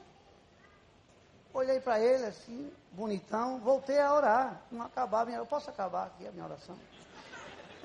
[1.54, 4.62] olhei para ele assim, bonitão, voltei a orar.
[4.72, 6.78] Não acabava, eu posso acabar aqui a minha oração.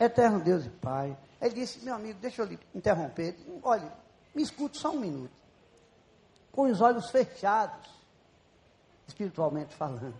[0.00, 1.16] Eterno Deus e Pai.
[1.40, 3.36] Ele disse, meu amigo, deixa eu lhe interromper.
[3.62, 3.92] Olha,
[4.34, 5.36] me escute só um minuto.
[6.52, 7.88] Com os olhos fechados,
[9.06, 10.14] espiritualmente falando.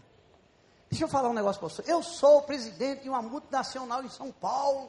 [0.90, 1.82] Deixa eu falar um negócio para você.
[1.86, 4.88] Eu sou o presidente de uma multinacional em São Paulo.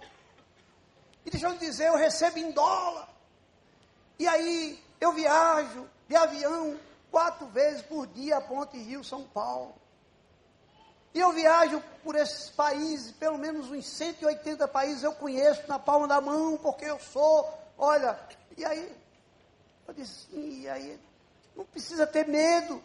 [1.25, 3.09] E deixa eu lhe dizer, eu recebo em dólar.
[4.17, 6.77] E aí eu viajo de avião
[7.11, 9.75] quatro vezes por dia a Ponte Rio, São Paulo.
[11.13, 16.07] E eu viajo por esses países, pelo menos uns 180 países eu conheço na palma
[16.07, 18.17] da mão, porque eu sou, olha,
[18.55, 18.95] e aí,
[19.87, 20.99] eu disse, e aí,
[21.55, 22.81] não precisa ter medo,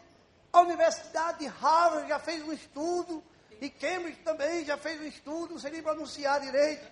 [0.52, 3.22] A Universidade de Harvard já fez um estudo,
[3.60, 6.86] e Cambridge também já fez um estudo, não sei nem pronunciar direito.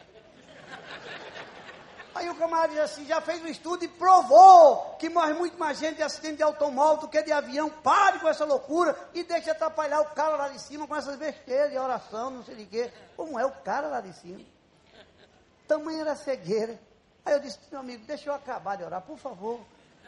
[2.15, 5.79] Aí o camarada diz assim, já fez um estudo e provou que morre muito mais
[5.79, 7.71] gente de acidente de automóvel do que de avião.
[7.71, 11.71] Pare com essa loucura e deixe atrapalhar o cara lá de cima com essas besteiras
[11.71, 12.93] de oração, não sei de quê.
[13.17, 14.41] Como é o cara lá de cima?
[15.67, 16.79] Tamanha era cegueira.
[17.25, 19.61] Aí eu disse, meu amigo, deixa eu acabar de orar, por favor.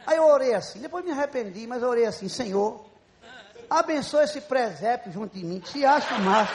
[0.05, 2.85] Aí eu orei assim, depois me arrependi, mas orei assim, Senhor,
[3.67, 6.53] abençoa esse presépio junto de mim, que se acha massa.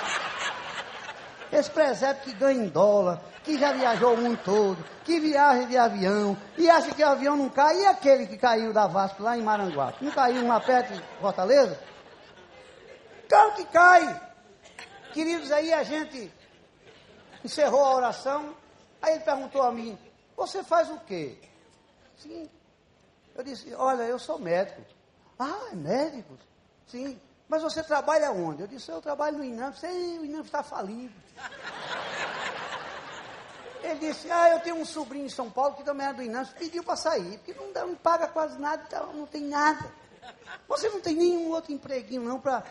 [1.52, 5.76] Esse presépio que ganha em dólar, que já viajou o mundo todo, que viaja de
[5.76, 9.36] avião, e acha que o avião não cai, e aquele que caiu da Vasco lá
[9.36, 10.04] em Maranguape?
[10.04, 11.78] Não caiu uma perto de Fortaleza?
[13.28, 14.30] Claro que cai.
[15.12, 16.32] Queridos, aí a gente
[17.44, 18.54] encerrou a oração,
[19.02, 19.98] aí ele perguntou a mim,
[20.36, 21.36] você faz o quê?
[22.16, 22.48] Sim.
[23.34, 24.82] Eu disse, olha, eu sou médico.
[25.38, 26.38] Ah, é médico?
[26.86, 27.20] Sim.
[27.50, 28.62] Mas você trabalha onde?
[28.62, 29.72] Eu disse, eu trabalho no INAM.
[29.72, 31.12] Sei, o INAM está falido.
[33.82, 36.46] Ele disse, ah, eu tenho um sobrinho em São Paulo que também é do INAM.
[36.56, 39.84] Pediu para sair, porque não, dá, não paga quase nada, então não tem nada.
[40.68, 42.62] Você não tem nenhum outro empreguinho não para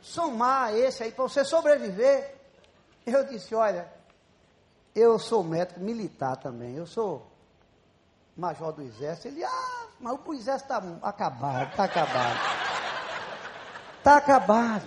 [0.00, 2.36] somar esse aí, para você sobreviver.
[3.04, 3.92] Eu disse, olha,
[4.94, 7.26] eu sou médico militar também, eu sou
[8.36, 9.26] major do exército.
[9.26, 12.81] Ele, ah, mas o exército está acabado, está acabado.
[14.02, 14.82] Está acabado.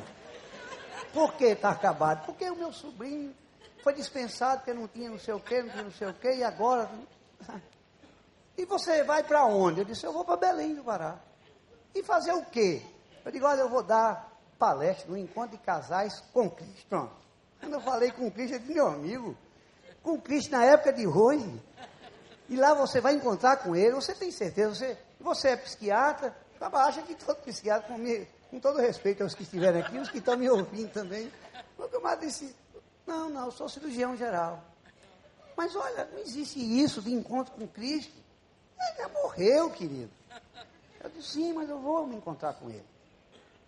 [1.13, 2.25] Por que está acabado?
[2.25, 3.33] Porque o meu sobrinho
[3.81, 6.33] foi dispensado porque não tinha não sei o quê, não tinha não sei o quê,
[6.35, 6.89] e agora.
[8.57, 9.79] E você vai para onde?
[9.79, 11.17] Eu disse, eu vou para Belém do Pará.
[11.93, 12.81] E fazer o quê?
[13.23, 17.09] Eu digo, olha, eu vou dar palestra no encontro de casais com Cristo.
[17.61, 19.37] Quando eu falei com Cristo, eu disse, meu amigo,
[20.03, 21.61] com Cristo na época de hoje.
[22.49, 27.01] E lá você vai encontrar com ele, você tem certeza, você, você é psiquiatra, acha
[27.01, 27.97] que todo psiquiatra, com,
[28.49, 31.31] com todo respeito aos que estiverem aqui, os que estão me ouvindo também,
[31.77, 32.55] o camarada disse,
[33.05, 34.63] não, não, eu sou cirurgião geral.
[35.55, 38.13] Mas olha, não existe isso de encontro com Cristo.
[38.79, 40.11] Ele já morreu, querido.
[41.03, 42.85] Eu disse, sim, mas eu vou me encontrar com ele.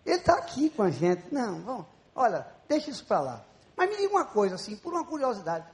[0.04, 1.32] Ele está aqui com a gente.
[1.32, 3.44] Não, vamos, olha, deixa isso para lá.
[3.76, 5.64] Mas me diga uma coisa, assim, por uma curiosidade.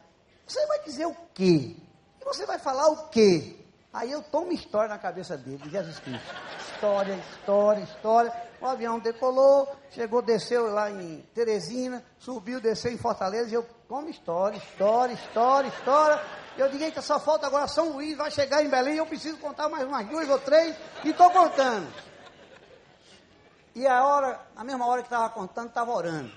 [0.46, 1.76] Você vai dizer o quê?
[2.20, 3.56] E você vai falar o quê?
[3.92, 6.34] Aí eu tomo história na cabeça dele, de Jesus Cristo.
[6.84, 8.42] História, história, história.
[8.60, 14.10] O avião decolou, chegou, desceu lá em Teresina, subiu, desceu em Fortaleza, e eu tomo
[14.10, 16.22] história, história, história, história.
[16.58, 19.70] Eu digo, eita, só falta agora São Luís, vai chegar em Belém, eu preciso contar
[19.70, 21.90] mais umas duas ou três, e estou contando.
[23.74, 26.30] E a hora, a mesma hora que estava contando, estava orando.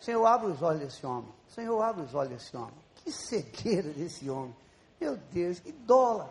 [0.00, 1.32] Senhor, abre os olhos desse homem.
[1.46, 2.74] Senhor, abre os olhos desse homem.
[2.96, 4.54] Que cegueira desse homem.
[5.00, 6.30] Meu Deus, que dólar.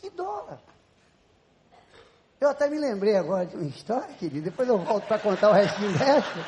[0.00, 0.58] Que dólar.
[2.44, 4.44] Eu até me lembrei agora de uma história, querido.
[4.44, 6.46] Depois eu volto para contar o restinho dessa.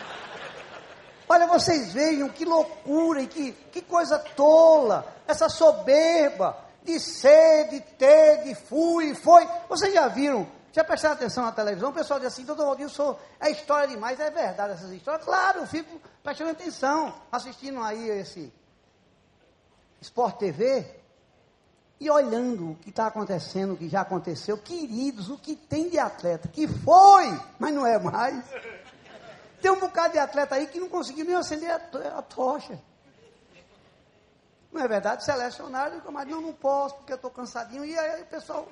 [1.27, 5.07] Olha, vocês vejam que loucura e que, que coisa tola.
[5.27, 6.55] Essa soberba
[6.85, 9.49] de ser, de ter, de fui, foi.
[9.71, 11.89] Vocês já viram já prestaram atenção na televisão?
[11.89, 15.25] O pessoal diz assim, doutor Valdir, sou, é história demais, é verdade essas histórias.
[15.25, 18.53] Claro, eu fico prestando atenção, assistindo aí esse
[20.03, 20.87] Sport TV
[21.99, 24.59] e olhando o que está acontecendo, o que já aconteceu.
[24.59, 28.45] Queridos, o que tem de atleta que foi, mas não é mais.
[29.61, 32.79] Tem um bocado de atleta aí que não conseguiu nem acender a, a tocha.
[34.71, 35.25] Não é verdade?
[35.25, 37.85] Selecionaram, mas não, não posso, porque eu estou cansadinho.
[37.85, 38.69] E aí o pessoal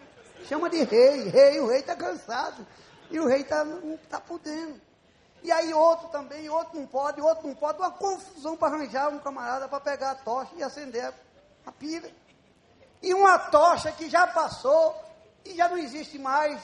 [0.47, 2.67] Chama de rei, rei, o rei está cansado.
[3.11, 3.65] E o rei tá,
[4.03, 4.81] está podendo.
[5.43, 7.79] E aí outro também, outro não pode, outro não pode.
[7.79, 11.13] Uma confusão para arranjar um camarada para pegar a tocha e acender
[11.65, 12.11] a pilha.
[13.05, 14.99] E uma tocha que já passou
[15.45, 16.59] e já não existe mais.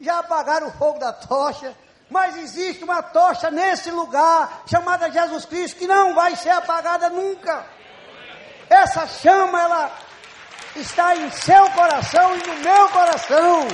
[0.00, 1.76] Já apagaram o fogo da tocha.
[2.08, 7.66] Mas existe uma tocha nesse lugar, chamada Jesus Cristo, que não vai ser apagada nunca.
[8.68, 9.92] Essa chama, ela
[10.76, 13.66] está em seu coração e no meu coração.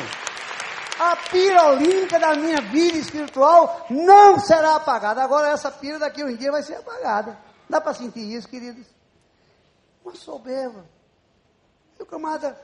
[0.98, 5.22] A pira olímpica da minha vida espiritual não será apagada.
[5.22, 7.38] Agora, essa pira daqui a um dia vai ser apagada.
[7.68, 8.86] Dá para sentir isso, queridos?
[10.02, 10.95] Uma soberba.
[11.98, 12.60] O camarada,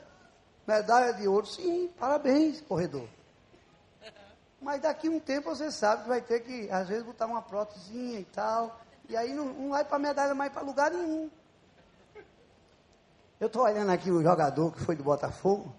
[0.67, 3.07] medalha de ouro, sim, parabéns, corredor.
[4.61, 8.19] Mas daqui um tempo você sabe que vai ter que, às vezes, botar uma prótesinha
[8.19, 8.79] e tal.
[9.09, 11.29] E aí não, não vai para medalha mais para lugar nenhum.
[13.39, 15.75] Eu estou olhando aqui o jogador que foi do Botafogo.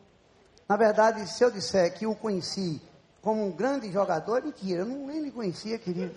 [0.68, 2.82] Na verdade, se eu disser que o conheci
[3.22, 4.82] como um grande jogador, é mentira.
[4.82, 6.14] Eu não, nem lhe conhecia, querido.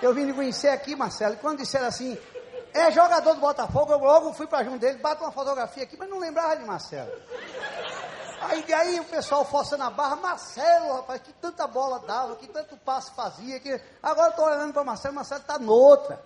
[0.00, 2.16] Eu vim lhe conhecer aqui, Marcelo, quando disseram assim,
[2.74, 6.10] é jogador do Botafogo, eu logo fui para junto dele, bato uma fotografia aqui, mas
[6.10, 7.10] não lembrava de Marcelo.
[8.40, 12.76] Aí, aí o pessoal forçando a barra, Marcelo, rapaz, que tanta bola dava, que tanto
[12.78, 16.20] passe fazia, que agora estou olhando para Marcelo, Marcelo está noutra.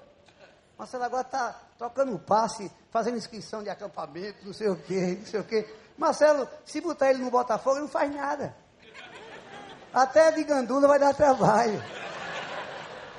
[0.79, 5.41] Marcelo agora está trocando passe, fazendo inscrição de acampamento, não sei o quê, não sei
[5.41, 5.69] o quê.
[5.99, 8.57] Marcelo, se botar ele no Botafogo, ele não faz nada.
[9.93, 11.83] Até de gandula vai dar trabalho.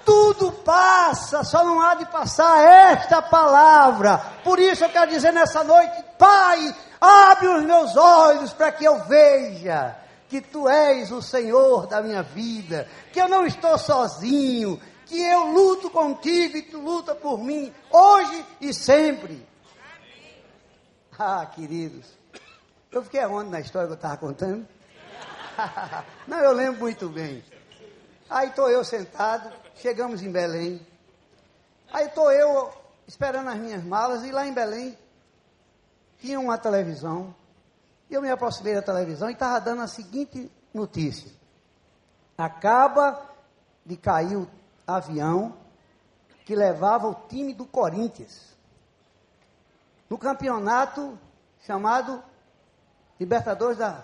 [0.10, 4.17] Tudo passa, só não há de passar esta palavra.
[4.43, 9.04] Por isso eu quero dizer nessa noite, Pai, abre os meus olhos para que eu
[9.04, 9.95] veja
[10.28, 15.52] que tu és o Senhor da minha vida, que eu não estou sozinho, que eu
[15.52, 19.48] luto contigo e tu luta por mim, hoje e sempre.
[21.19, 22.08] Ah, queridos,
[22.91, 24.67] eu fiquei aonde na história que eu estava contando?
[26.28, 27.43] Não, eu lembro muito bem.
[28.28, 30.85] Aí estou eu sentado, chegamos em Belém.
[31.91, 32.71] Aí estou eu
[33.07, 34.97] esperando as minhas malas e lá em Belém
[36.19, 37.33] tinha uma televisão.
[38.09, 41.31] E eu me aproximei da televisão e estava dando a seguinte notícia.
[42.37, 43.21] Acaba
[43.85, 44.47] de cair o
[44.85, 45.55] avião
[46.45, 48.55] que levava o time do Corinthians
[50.09, 51.17] no campeonato
[51.65, 52.23] chamado
[53.19, 54.03] Libertadores da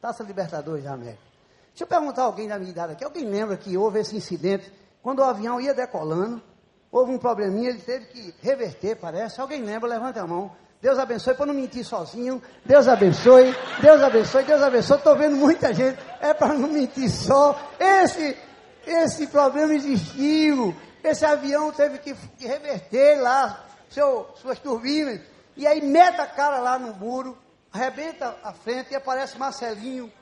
[0.00, 1.22] Taça Libertadores da América.
[1.68, 3.04] Deixa eu perguntar a alguém da minha idade aqui.
[3.04, 4.72] Alguém lembra que houve esse incidente
[5.06, 6.42] quando o avião ia decolando?
[6.90, 9.40] Houve um probleminha, ele teve que reverter, parece.
[9.40, 9.88] Alguém lembra?
[9.88, 10.50] Levanta a mão.
[10.82, 12.42] Deus abençoe, para não mentir sozinho.
[12.64, 14.96] Deus abençoe, Deus abençoe, Deus abençoe.
[14.96, 17.56] Estou vendo muita gente, é para não mentir só.
[17.78, 18.36] Esse,
[18.84, 20.74] esse problema existiu.
[21.04, 22.12] Esse avião teve que
[22.44, 25.20] reverter lá seu, suas turbinas.
[25.56, 27.38] E aí mete a cara lá no muro
[27.72, 30.12] arrebenta a frente e aparece Marcelinho,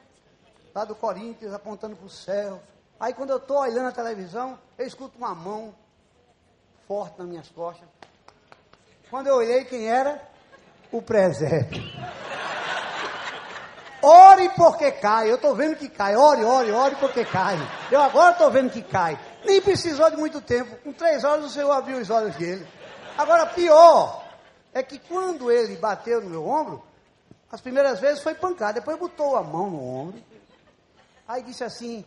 [0.74, 2.60] lá do Corinthians, apontando para o céu.
[3.04, 5.74] Aí quando eu estou olhando a televisão, eu escuto uma mão
[6.88, 7.86] forte nas minhas costas.
[9.10, 10.26] Quando eu olhei quem era,
[10.90, 11.82] o presépio.
[14.02, 15.30] Ore porque cai.
[15.30, 16.16] Eu estou vendo que cai.
[16.16, 17.58] Ore, ore, ore porque cai.
[17.92, 19.20] Eu agora estou vendo que cai.
[19.44, 20.74] Nem precisou de muito tempo.
[20.76, 22.66] Com três horas o Senhor abriu os olhos dele.
[23.18, 24.24] Agora, pior
[24.72, 26.82] é que quando ele bateu no meu ombro,
[27.52, 30.22] as primeiras vezes foi pancada, depois botou a mão no ombro.
[31.28, 32.02] Aí disse assim: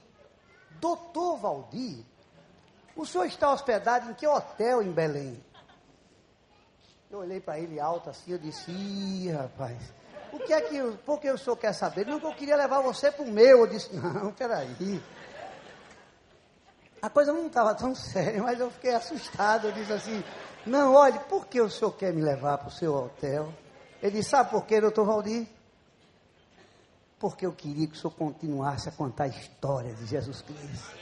[0.79, 2.03] Doutor Valdir,
[2.95, 5.43] o senhor está hospedado em que hotel em Belém?
[7.09, 9.77] Eu olhei para ele alto assim, eu disse, ih, rapaz,
[10.31, 12.05] o que é que, por que o senhor quer saber?
[12.05, 13.59] Não, que eu queria levar você para o meu.
[13.59, 15.01] Eu disse, não, peraí.
[17.01, 19.67] A coisa não estava tão séria, mas eu fiquei assustado.
[19.67, 20.23] Eu disse assim,
[20.65, 23.53] não, olhe, por que o senhor quer me levar para o seu hotel?
[24.01, 25.47] Ele disse, sabe por quê, doutor Valdir?
[27.19, 30.95] Porque eu queria que o senhor continuasse a contar a história de Jesus Cristo.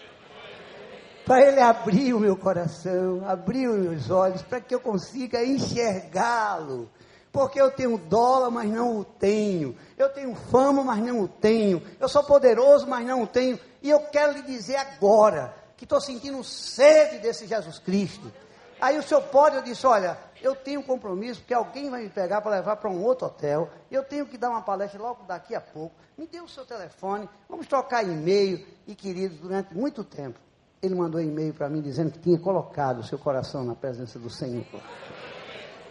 [1.26, 6.90] Para ele abrir o meu coração, abrir os meus olhos, para que eu consiga enxergá-lo.
[7.32, 9.76] Porque eu tenho dólar, mas não o tenho.
[9.98, 11.82] Eu tenho fama, mas não o tenho.
[12.00, 13.60] Eu sou poderoso, mas não o tenho.
[13.82, 18.32] E eu quero lhe dizer agora que estou sentindo sede desse Jesus Cristo.
[18.80, 22.10] Aí o senhor pode, eu disse, olha, eu tenho um compromisso, porque alguém vai me
[22.10, 25.56] pegar para levar para um outro hotel, eu tenho que dar uma palestra logo daqui
[25.56, 30.40] a pouco, me dê o seu telefone, vamos trocar e-mail, e queridos, durante muito tempo,
[30.82, 34.30] ele mandou e-mail para mim dizendo que tinha colocado o seu coração na presença do
[34.30, 34.66] Senhor.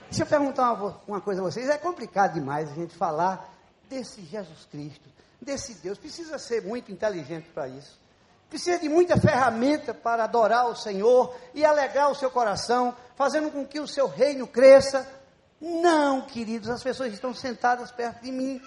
[0.08, 3.52] Deixa eu perguntar uma, uma coisa a vocês, é complicado demais a gente falar
[3.88, 5.08] desse Jesus Cristo,
[5.40, 8.03] desse Deus, precisa ser muito inteligente para isso.
[8.54, 13.66] Precisa de muita ferramenta para adorar o Senhor e alegrar o seu coração, fazendo com
[13.66, 15.04] que o seu reino cresça.
[15.60, 18.62] Não, queridos, as pessoas estão sentadas perto de mim.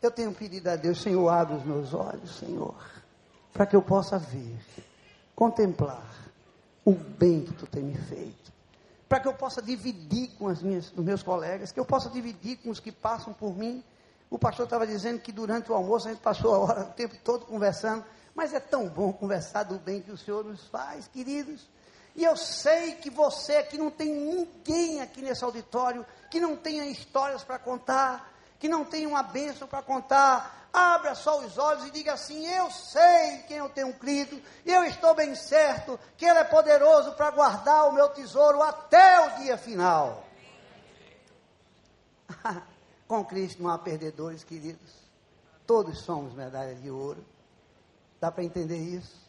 [0.00, 2.74] Eu tenho pedido a Deus, Senhor, abre os meus olhos, Senhor,
[3.52, 4.58] para que eu possa ver,
[5.36, 6.10] contemplar
[6.82, 8.50] o bem que tu tem me feito.
[9.10, 12.56] Para que eu possa dividir com as minhas, os meus colegas, que eu possa dividir
[12.62, 13.84] com os que passam por mim.
[14.30, 17.14] O pastor estava dizendo que durante o almoço a gente passou a hora, o tempo
[17.22, 18.02] todo conversando.
[18.34, 21.68] Mas é tão bom conversar do bem que o Senhor nos faz, queridos.
[22.14, 26.84] E eu sei que você que não tem ninguém aqui nesse auditório que não tenha
[26.86, 30.68] histórias para contar, que não tenha uma bênção para contar.
[30.72, 35.14] Abra só os olhos e diga assim: Eu sei quem eu tenho crido, eu estou
[35.14, 40.24] bem certo que Ele é poderoso para guardar o meu tesouro até o dia final.
[43.06, 45.02] Com Cristo não há perdedores, queridos.
[45.66, 47.22] Todos somos medalhas de ouro.
[48.22, 49.20] Dá para entender isso?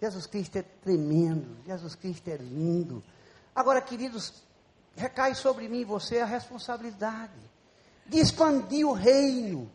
[0.00, 3.04] Jesus Cristo é tremendo, Jesus Cristo é lindo.
[3.54, 4.32] Agora, queridos,
[4.96, 7.38] recai sobre mim e você a responsabilidade
[8.06, 9.70] de expandir o reino,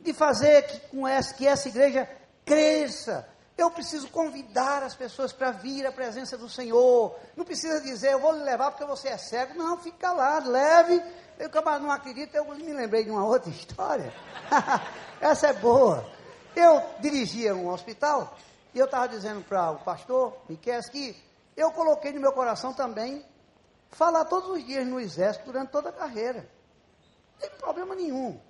[0.00, 2.10] de fazer que, com essa, que essa igreja
[2.44, 7.16] cresça, Eu preciso convidar as pessoas para vir à presença do Senhor.
[7.36, 9.54] Não precisa dizer, eu vou lhe levar porque você é cego.
[9.54, 11.00] Não, fica calado, leve.
[11.38, 11.48] Eu
[11.80, 14.12] não acredita, eu me lembrei de uma outra história.
[15.22, 16.15] Essa é boa.
[16.56, 18.34] Eu dirigia um hospital
[18.72, 21.14] e eu estava dizendo para o pastor Miquel que
[21.54, 23.22] eu coloquei no meu coração também
[23.90, 26.48] falar todos os dias no exército durante toda a carreira.
[27.34, 28.40] Não tem problema nenhum.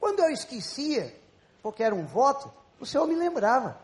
[0.00, 1.16] Quando eu esquecia,
[1.62, 3.78] porque era um voto, o Senhor me lembrava.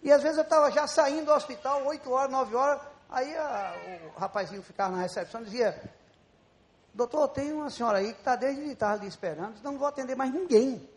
[0.00, 3.74] E às vezes eu estava já saindo do hospital, 8 horas, 9 horas, aí a,
[4.14, 5.82] o rapazinho ficava na recepção e dizia,
[6.94, 10.32] doutor, tem uma senhora aí que está desde de tarde esperando, não vou atender mais
[10.32, 10.88] ninguém.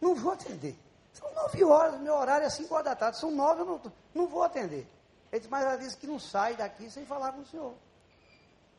[0.00, 0.85] Não vou atender.
[1.16, 4.26] São 9 horas, meu horário é 5 horas da tarde, são 9, eu não, não
[4.26, 4.86] vou atender.
[5.32, 7.72] Ele disse, mas ela disse que não sai daqui sem falar com o senhor.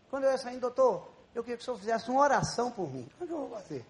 [0.07, 3.09] Quando eu ia saindo, doutor, eu queria que o senhor fizesse uma oração por mim.
[3.19, 3.83] O que eu vou fazer?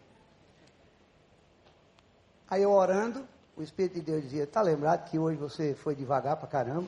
[2.49, 3.27] Aí eu orando,
[3.57, 6.87] o Espírito de Deus dizia, está lembrado que hoje você foi devagar para caramba?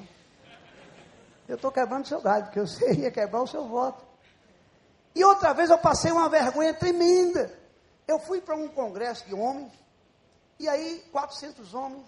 [1.45, 4.01] Eu estou quebrando seu galho, porque eu sei ia quebrar o seu voto.
[5.13, 7.51] E outra vez eu passei uma vergonha tremenda.
[8.07, 9.73] Eu fui para um congresso de homens,
[10.59, 12.05] e aí 400 homens,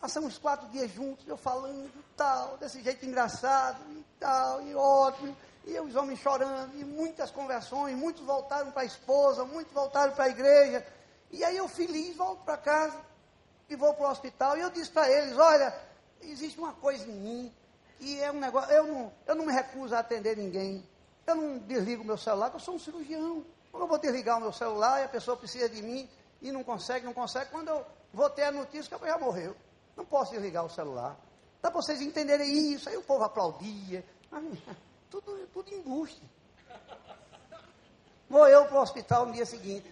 [0.00, 5.36] passamos quatro dias juntos, eu falando tal, desse jeito engraçado e tal, e ótimo.
[5.64, 10.24] E os homens chorando, e muitas conversões, muitos voltaram para a esposa, muitos voltaram para
[10.24, 10.86] a igreja.
[11.32, 13.00] E aí eu feliz, volto para casa
[13.68, 14.56] e vou para o hospital.
[14.56, 15.74] E eu disse para eles, olha,
[16.22, 17.54] existe uma coisa em mim,
[17.98, 20.88] que é um negócio, eu não, eu não me recuso a atender ninguém.
[21.26, 23.44] Eu não desligo meu celular, porque eu sou um cirurgião.
[23.72, 26.08] Como eu vou desligar o meu celular e a pessoa precisa de mim
[26.40, 29.56] e não consegue, não consegue, quando eu vou ter a notícia que a já morreu.
[29.96, 31.16] Não posso desligar o celular.
[31.62, 32.88] Dá para vocês entenderem isso.
[32.88, 34.04] Aí o povo aplaudia.
[35.10, 36.22] Tudo, tudo embuste.
[38.28, 39.90] Vou eu para o hospital no dia seguinte.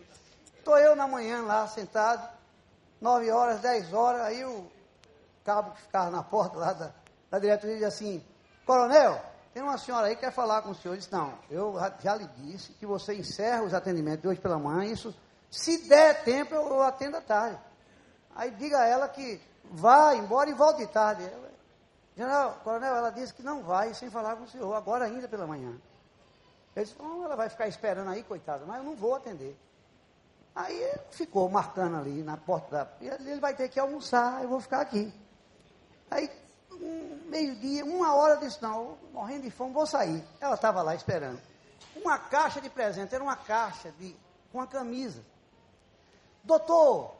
[0.58, 2.28] Estou eu na manhã lá, sentado,
[3.00, 4.66] nove horas, dez horas, aí o
[5.44, 6.92] cabo que ficava na porta lá da,
[7.30, 8.24] da diretoria diz assim,
[8.64, 9.20] coronel,
[9.52, 10.94] tem uma senhora aí que quer falar com o senhor.
[10.94, 14.58] Ele disse, não, eu já lhe disse que você encerra os atendimentos de hoje pela
[14.58, 15.14] manhã, isso,
[15.50, 17.58] se der tempo, eu, eu atendo à tarde.
[18.34, 21.22] Aí diga a ela que vá embora e volte de tarde.
[22.16, 25.46] General, coronel, ela disse que não vai sem falar com o senhor, agora ainda pela
[25.46, 25.76] manhã.
[26.74, 29.56] Ele disse, não, ela vai ficar esperando aí, coitada, mas eu não vou atender.
[30.54, 32.88] Aí ficou marcando ali na porta da.
[33.00, 35.12] Ele vai ter que almoçar, eu vou ficar aqui.
[36.08, 36.30] Aí,
[36.70, 40.22] um, meio-dia, uma hora, eu disse: Não, morrendo de fome, vou sair.
[40.40, 41.40] Ela estava lá esperando.
[41.96, 44.14] Uma caixa de presente, era uma caixa de,
[44.52, 45.24] com uma camisa.
[46.44, 47.16] Doutor,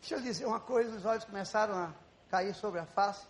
[0.00, 1.92] deixa eu dizer uma coisa: os olhos começaram a
[2.28, 3.24] cair sobre a face.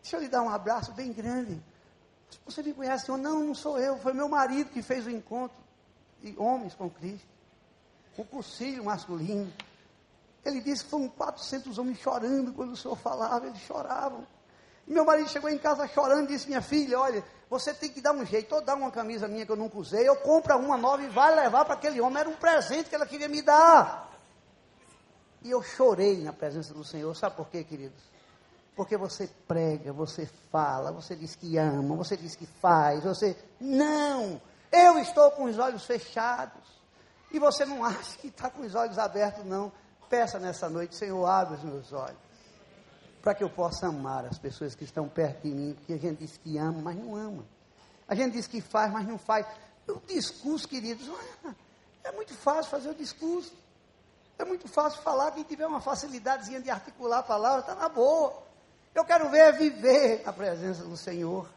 [0.00, 1.62] Deixa eu lhe dar um abraço bem grande.
[2.46, 3.08] Você me conhece?
[3.08, 3.98] Eu, não, não sou eu.
[3.98, 5.56] Foi meu marido que fez o encontro
[6.22, 7.26] de homens com Cristo.
[8.16, 9.52] O cursilho masculino.
[10.44, 13.46] Ele disse que foram 400 homens chorando quando o senhor falava.
[13.46, 14.26] Eles choravam.
[14.86, 18.00] E meu marido chegou em casa chorando e disse: Minha filha, olha, você tem que
[18.00, 18.54] dar um jeito.
[18.54, 20.08] Ou dar uma camisa minha que eu nunca usei.
[20.08, 22.20] Eu compro uma nova e vai levar para aquele homem.
[22.20, 24.05] Era um presente que ela queria me dar.
[25.46, 27.14] E eu chorei na presença do Senhor.
[27.14, 28.02] Sabe por quê, queridos?
[28.74, 33.36] Porque você prega, você fala, você diz que ama, você diz que faz, você.
[33.60, 34.42] Não!
[34.72, 36.64] Eu estou com os olhos fechados.
[37.30, 39.70] E você não acha que está com os olhos abertos, não.
[40.10, 42.18] Peça nessa noite, Senhor, abre os meus olhos.
[43.22, 45.74] Para que eu possa amar as pessoas que estão perto de mim.
[45.74, 47.44] Porque a gente diz que ama, mas não ama.
[48.08, 49.46] A gente diz que faz, mas não faz.
[49.86, 51.08] O discurso, queridos,
[52.02, 53.54] é muito fácil fazer o discurso.
[54.38, 55.30] É muito fácil falar.
[55.32, 58.42] Quem tiver uma facilidadezinha de articular a palavra, está na boa.
[58.94, 61.48] Eu quero ver é viver a presença do Senhor.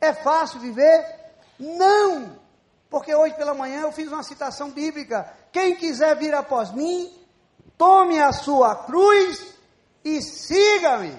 [0.00, 1.34] É fácil viver?
[1.58, 2.38] Não!
[2.88, 5.32] Porque hoje pela manhã eu fiz uma citação bíblica.
[5.52, 7.12] Quem quiser vir após mim,
[7.76, 9.54] tome a sua cruz
[10.04, 11.16] e siga-me.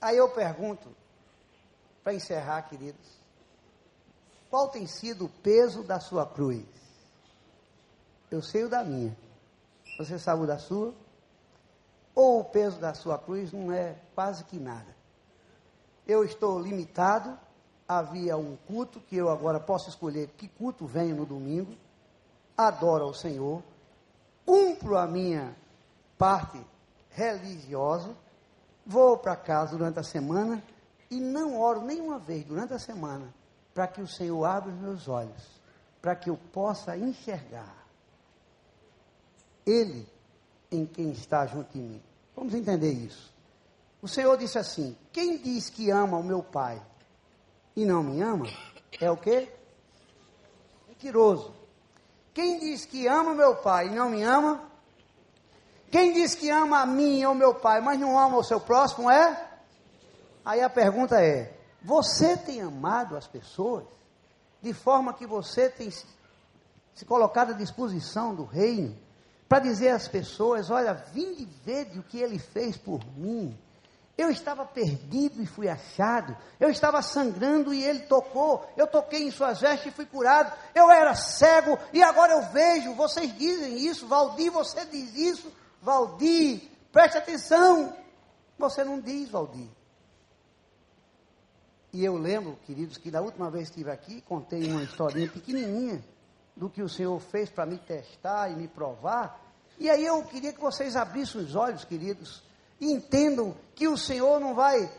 [0.00, 0.94] Aí eu pergunto,
[2.04, 3.16] para encerrar, queridos,
[4.48, 6.64] qual tem sido o peso da sua cruz?
[8.30, 9.16] Eu sei o da minha.
[9.98, 10.94] Você sabe o da sua?
[12.16, 14.96] ou o peso da sua cruz não é quase que nada.
[16.06, 17.38] Eu estou limitado,
[17.86, 21.76] havia um culto que eu agora posso escolher que culto venho no domingo,
[22.56, 23.62] adoro ao Senhor,
[24.46, 25.54] cumpro a minha
[26.16, 26.58] parte
[27.10, 28.16] religiosa,
[28.84, 30.62] vou para casa durante a semana
[31.10, 33.32] e não oro nenhuma vez durante a semana
[33.74, 35.60] para que o Senhor abra os meus olhos,
[36.00, 37.85] para que eu possa enxergar
[39.66, 40.06] Ele
[40.70, 42.02] em quem está junto de mim.
[42.34, 43.34] Vamos entender isso.
[44.00, 46.80] O Senhor disse assim: Quem diz que ama o meu Pai
[47.74, 48.46] e não me ama,
[49.00, 49.52] é o quê?
[50.88, 51.52] Mentiroso.
[52.32, 54.62] Quem diz que ama o meu Pai e não me ama,
[55.90, 59.10] quem diz que ama a mim ou meu Pai, mas não ama o seu próximo,
[59.10, 59.46] é
[60.46, 63.84] Aí a pergunta é: você tem amado as pessoas
[64.62, 68.96] de forma que você tem se colocado à disposição do reino
[69.48, 73.56] para dizer às pessoas: olha, vinde ver o que ele fez por mim.
[74.16, 76.34] Eu estava perdido e fui achado.
[76.58, 78.66] Eu estava sangrando e ele tocou.
[78.74, 80.56] Eu toquei em suas vestes e fui curado.
[80.74, 82.94] Eu era cego e agora eu vejo.
[82.94, 84.06] Vocês dizem isso.
[84.06, 85.52] Valdir, você diz isso.
[85.82, 87.94] Valdir, preste atenção.
[88.58, 89.68] Você não diz, Valdir.
[91.92, 96.02] E eu lembro, queridos, que da última vez que estive aqui, contei uma historinha pequenininha
[96.56, 99.38] do que o Senhor fez para me testar e me provar.
[99.78, 102.42] E aí eu queria que vocês abrissem os olhos, queridos,
[102.80, 104.90] e entendam que o Senhor não vai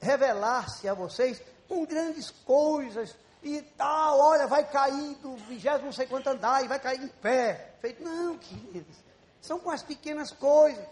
[0.00, 6.06] revelar-se a vocês com grandes coisas e tal, olha, vai cair do vigésimo não sei
[6.06, 7.74] quanto andar e vai cair em pé.
[7.80, 8.96] Feito, não, queridos,
[9.40, 10.84] são com as pequenas coisas.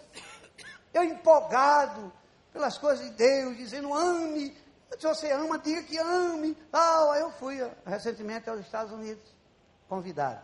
[0.92, 2.12] Eu empolgado
[2.52, 4.56] pelas coisas de Deus, dizendo, ame,
[4.98, 6.54] se você ama, diga que ame.
[6.70, 7.12] Tal.
[7.12, 9.39] Aí eu fui recentemente aos Estados Unidos
[9.90, 10.40] convidado.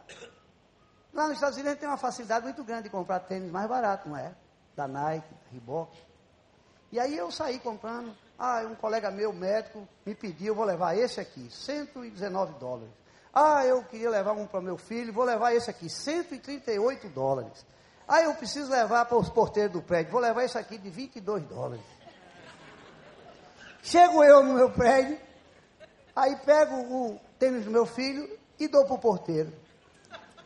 [1.14, 4.16] Lá nos Estados Unidos tem uma facilidade muito grande de comprar tênis mais barato, não
[4.16, 4.34] é?
[4.74, 5.96] Da Nike, da Reebok.
[6.90, 8.14] E aí eu saí comprando.
[8.38, 12.92] Ah, um colega meu, médico, me pediu, vou levar esse aqui, 119 dólares.
[13.32, 17.64] Ah, eu queria levar um para meu filho, vou levar esse aqui, 138 dólares.
[18.06, 21.44] Ah, eu preciso levar para os porteiros do prédio, vou levar esse aqui de 22
[21.44, 21.84] dólares.
[23.82, 25.18] Chego eu no meu prédio,
[26.14, 28.28] aí pego o tênis do meu filho
[28.58, 29.52] e dou para o porteiro.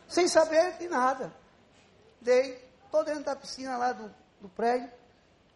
[0.07, 1.31] Sem saber de nada.
[2.19, 4.91] Dei, estou dentro da piscina lá do, do prédio.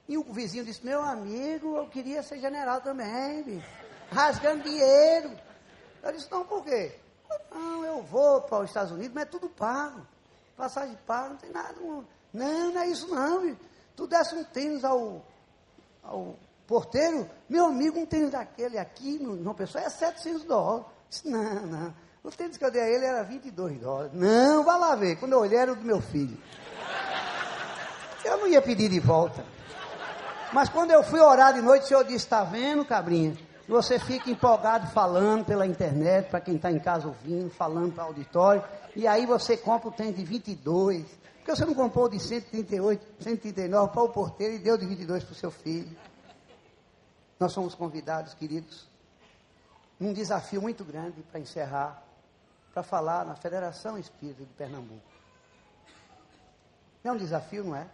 [0.07, 3.67] E o vizinho disse, meu amigo, eu queria ser general também, bicho.
[4.11, 5.31] Rasgando dinheiro.
[6.01, 6.97] Eu disse, não, por quê?
[7.51, 10.05] Não, eu vou para os Estados Unidos, mas é tudo pago.
[10.55, 11.75] Passagem paga, não tem nada.
[11.81, 12.05] Não,
[12.71, 13.59] não, é isso não, bicho.
[13.95, 15.25] Tu desse um tênis ao,
[16.03, 16.35] ao
[16.67, 20.85] porteiro, meu amigo, um tênis daquele aqui, numa pessoa, é 700 dólares.
[21.09, 22.04] Disse, não, não.
[22.25, 24.11] O tênis que eu dei a ele era 22 dólares.
[24.15, 25.15] Não, vá lá ver.
[25.17, 26.35] Quando eu olhei, era o do meu filho.
[28.23, 29.45] Eu não ia pedir de volta.
[30.51, 33.37] Mas quando eu fui orar de noite, o Senhor disse: Está vendo, cabrinha?
[33.67, 38.07] Você fica empolgado falando pela internet, para quem está em casa ouvindo, falando para o
[38.07, 38.63] auditório,
[38.95, 41.05] e aí você compra o tênis de 22.
[41.37, 45.31] Porque você não comprou de 138, 139 para o porteiro e deu de 22 para
[45.31, 45.95] o seu filho.
[47.39, 48.89] Nós somos convidados, queridos,
[49.99, 52.04] num desafio muito grande para encerrar
[52.75, 55.09] para falar na Federação Espírita de Pernambuco.
[57.01, 57.89] É um desafio, não é?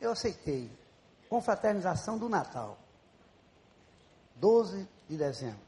[0.00, 0.72] Eu aceitei.
[1.28, 2.78] Confraternização do Natal.
[4.36, 5.60] 12 de dezembro.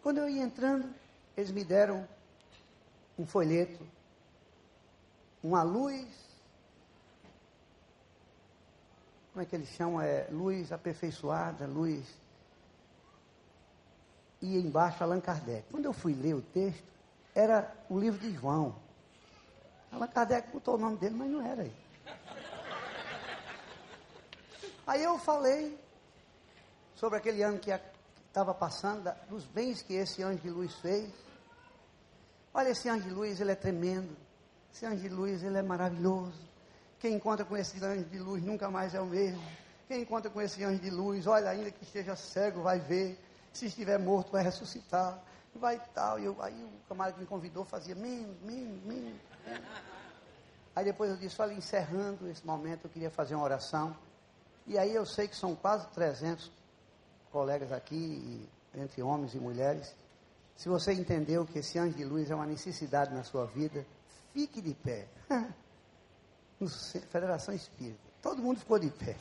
[0.00, 0.94] Quando eu ia entrando,
[1.36, 2.08] eles me deram
[3.18, 3.84] um folheto,
[5.42, 6.06] uma luz.
[9.32, 10.00] Como é que eles chamam?
[10.00, 12.06] É luz aperfeiçoada, luz
[14.40, 15.64] e embaixo Allan Kardec.
[15.70, 16.84] Quando eu fui ler o texto,
[17.34, 18.74] era o livro de João.
[19.92, 21.76] Allan Kardec botou o nome dele, mas não era ele.
[24.86, 25.78] Aí eu falei
[26.94, 27.70] sobre aquele ano que
[28.26, 31.10] estava passando, dos bens que esse anjo de luz fez.
[32.52, 34.16] Olha, esse anjo de luz, ele é tremendo.
[34.72, 36.40] Esse anjo de luz, ele é maravilhoso.
[36.98, 39.42] Quem encontra com esse anjo de luz nunca mais é o mesmo.
[39.88, 43.18] Quem encontra com esse anjo de luz, olha, ainda que esteja cego, vai ver.
[43.52, 45.22] Se estiver morto, vai ressuscitar.
[45.54, 46.18] Vai tal.
[46.18, 49.20] E eu, aí o camarada que me convidou fazia menos, menos, menos.
[50.74, 53.96] Aí depois eu disse, olha, encerrando esse momento, eu queria fazer uma oração.
[54.66, 56.50] E aí eu sei que são quase 300
[57.32, 59.94] colegas aqui, entre homens e mulheres.
[60.56, 63.84] Se você entendeu que esse anjo de luz é uma necessidade na sua vida,
[64.32, 65.08] fique de pé.
[67.10, 67.98] Federação Espírita.
[68.22, 69.16] Todo mundo ficou de pé.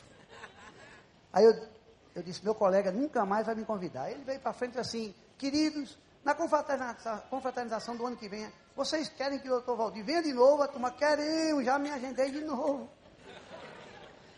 [1.31, 1.67] Aí eu
[2.15, 4.09] eu disse, meu colega nunca mais vai me convidar.
[4.11, 9.39] Ele veio para frente assim, queridos, na confraternização, confraternização do ano que vem, vocês querem
[9.39, 10.63] que o doutor Valdir venha de novo?
[10.63, 12.89] A turma, queremos, já me agendei de novo.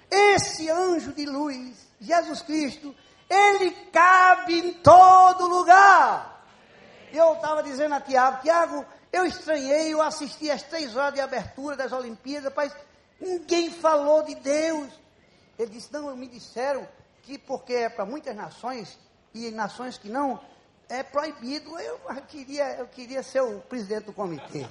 [0.09, 2.93] Esse anjo de luz, Jesus Cristo,
[3.29, 6.45] ele cabe em todo lugar.
[7.13, 11.75] Eu estava dizendo a Tiago, Tiago, eu estranhei, eu assisti às três horas de abertura
[11.75, 12.75] das Olimpíadas, mas
[13.19, 14.89] ninguém falou de Deus.
[15.57, 16.87] Ele disse, não, me disseram
[17.23, 18.97] que porque é para muitas nações
[19.33, 20.39] e nações que não,
[20.89, 21.79] é proibido.
[21.79, 24.67] Eu queria, eu queria ser o presidente do comitê.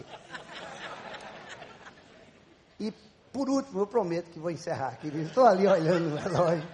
[2.79, 2.93] E
[3.33, 5.29] por último, eu prometo que vou encerrar, querido.
[5.29, 6.69] Estou ali olhando o relógio.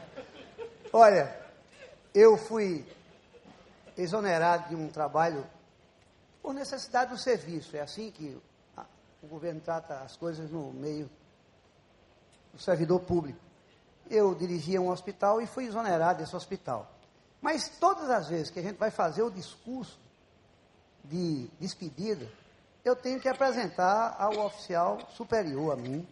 [0.92, 1.36] Olha,
[2.14, 2.86] eu fui
[3.96, 5.46] exonerado de um trabalho
[6.42, 7.76] por necessidade do serviço.
[7.76, 8.40] É assim que
[9.22, 11.10] o governo trata as coisas no meio
[12.52, 13.45] do servidor público.
[14.10, 16.90] Eu dirigia um hospital e fui exonerado desse hospital.
[17.40, 19.98] Mas todas as vezes que a gente vai fazer o discurso
[21.04, 22.28] de despedida,
[22.84, 26.06] eu tenho que apresentar ao oficial superior a mim,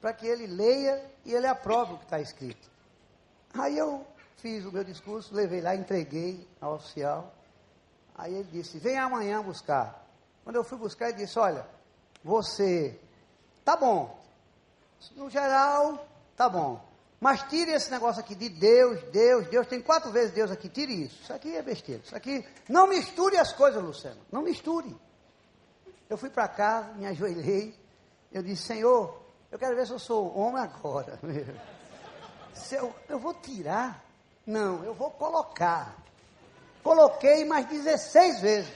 [0.00, 2.70] para que ele leia e ele aprove o que está escrito.
[3.54, 4.06] Aí eu
[4.36, 7.32] fiz o meu discurso, levei lá, entreguei ao oficial.
[8.14, 10.06] Aí ele disse: Vem amanhã buscar.
[10.44, 11.66] Quando eu fui buscar, ele disse: Olha,
[12.22, 12.98] você,
[13.64, 14.18] tá bom.
[15.14, 16.06] No geral,
[16.36, 16.87] tá bom.
[17.20, 19.66] Mas tire esse negócio aqui de Deus, Deus, Deus.
[19.66, 20.68] Tem quatro vezes Deus aqui.
[20.68, 21.20] Tire isso.
[21.22, 22.00] Isso aqui é besteira.
[22.04, 22.46] Isso aqui.
[22.68, 24.20] Não misture as coisas, Luciano.
[24.30, 24.94] Não misture.
[26.08, 27.74] Eu fui para casa, me ajoelhei.
[28.32, 31.18] Eu disse: Senhor, eu quero ver se eu sou homem agora.
[32.54, 34.04] Se eu, eu vou tirar?
[34.44, 35.96] Não, eu vou colocar.
[36.82, 38.72] Coloquei mais 16 vezes.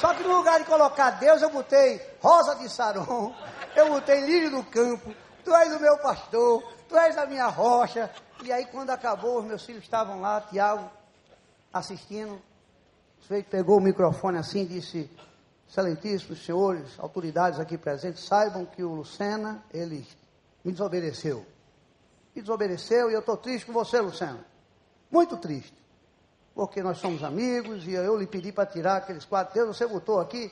[0.00, 3.34] Só que no lugar de colocar Deus, eu botei Rosa de Saron,
[3.74, 5.14] eu botei Lírio do Campo,
[5.46, 8.10] Tu és o meu pastor, Tu és a minha rocha.
[8.42, 10.90] E aí, quando acabou, os meus filhos estavam lá, Tiago,
[11.72, 12.34] assistindo.
[12.34, 15.08] O sujeito pegou o microfone assim e disse:
[15.68, 20.04] Excelentíssimos senhores, autoridades aqui presentes, saibam que o Lucena, ele
[20.64, 21.46] me desobedeceu.
[22.34, 24.44] Me desobedeceu e eu estou triste com você, Lucena.
[25.08, 25.78] Muito triste.
[26.56, 30.18] Porque nós somos amigos e eu lhe pedi para tirar aqueles quatro dedos, você botou
[30.18, 30.50] aqui,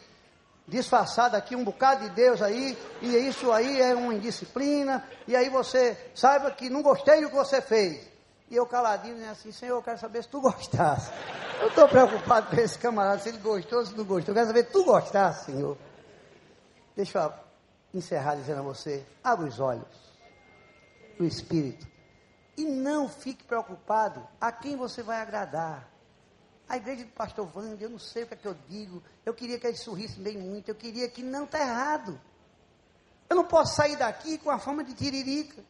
[0.67, 5.49] disfarçado aqui um bocado de Deus aí, e isso aí é uma indisciplina, e aí
[5.49, 8.15] você saiba que não gostei do que você fez.
[8.51, 11.11] E eu caladinho, né, assim, Senhor, eu quero saber se tu gostasse.
[11.61, 14.33] Eu estou preocupado com esse camarada, se ele gostou ou se não gostou.
[14.33, 15.77] Eu quero saber se tu gostasse, Senhor.
[16.95, 17.33] Deixa eu
[17.93, 19.87] encerrar dizendo a você, abra os olhos
[21.19, 21.87] do Espírito.
[22.57, 25.89] E não fique preocupado a quem você vai agradar.
[26.69, 29.03] A igreja do pastor Wander, eu não sei o que é que eu digo.
[29.25, 30.69] Eu queria que eles sorrissem bem muito.
[30.69, 32.19] Eu queria que não está errado.
[33.29, 35.62] Eu não posso sair daqui com a forma de tiririca.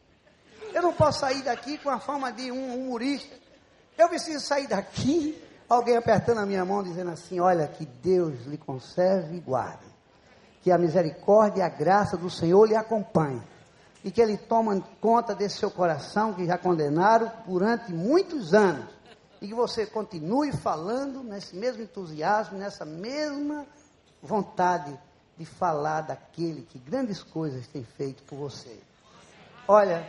[0.73, 3.35] Eu não posso sair daqui com a forma de um humorista.
[3.97, 8.57] Eu preciso sair daqui, alguém apertando a minha mão, dizendo assim: Olha, que Deus lhe
[8.57, 9.85] conserve e guarde.
[10.61, 13.41] Que a misericórdia e a graça do Senhor lhe acompanhe.
[14.03, 18.94] E que Ele tome conta desse seu coração que já condenaram durante muitos anos
[19.41, 23.65] e que você continue falando nesse mesmo entusiasmo, nessa mesma
[24.21, 24.97] vontade
[25.37, 28.79] de falar daquele que grandes coisas tem feito por você.
[29.67, 30.07] Olha,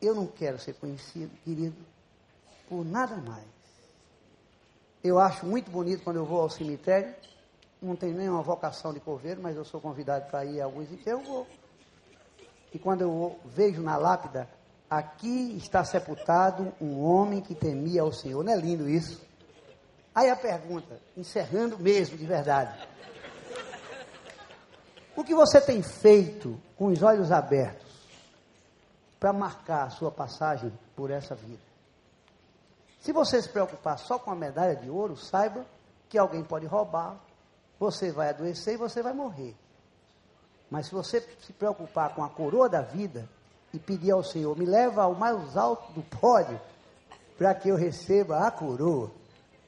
[0.00, 1.76] eu não quero ser conhecido, querido,
[2.68, 3.46] por nada mais.
[5.02, 7.14] Eu acho muito bonito quando eu vou ao cemitério,
[7.80, 11.00] não tenho nenhuma vocação de coveiro, mas eu sou convidado para ir a alguns e
[11.06, 11.46] eu vou.
[12.72, 14.48] E quando eu vejo na lápida
[14.90, 18.42] Aqui está sepultado um homem que temia ao Senhor.
[18.42, 19.20] Não é lindo isso?
[20.14, 22.88] Aí a pergunta, encerrando mesmo de verdade.
[25.14, 27.86] O que você tem feito com os olhos abertos
[29.20, 31.62] para marcar a sua passagem por essa vida?
[33.00, 35.66] Se você se preocupar só com a medalha de ouro, saiba
[36.08, 37.16] que alguém pode roubar,
[37.78, 39.54] você vai adoecer e você vai morrer.
[40.70, 43.28] Mas se você se preocupar com a coroa da vida,
[43.72, 46.60] e pedir ao Senhor: me leva ao mais alto do pódio
[47.36, 49.10] para que eu receba a coroa.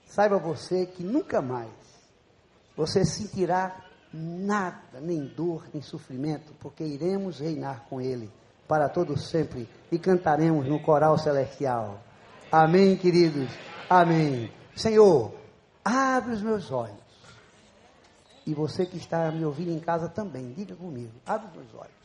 [0.07, 1.71] Saiba você que nunca mais
[2.77, 3.77] você sentirá
[4.13, 8.31] nada, nem dor, nem sofrimento, porque iremos reinar com Ele
[8.67, 12.01] para todos sempre e cantaremos no coral celestial.
[12.51, 13.51] Amém, queridos?
[13.89, 14.51] Amém.
[14.75, 15.33] Senhor,
[15.85, 16.99] abre os meus olhos.
[18.47, 22.00] E você que está me ouvindo em casa também, diga comigo: abre os meus olhos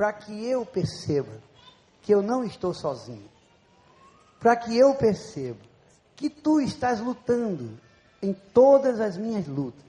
[0.00, 1.42] para que eu perceba
[2.00, 3.28] que eu não estou sozinho,
[4.40, 5.60] para que eu perceba
[6.16, 7.78] que tu estás lutando
[8.22, 9.84] em todas as minhas lutas.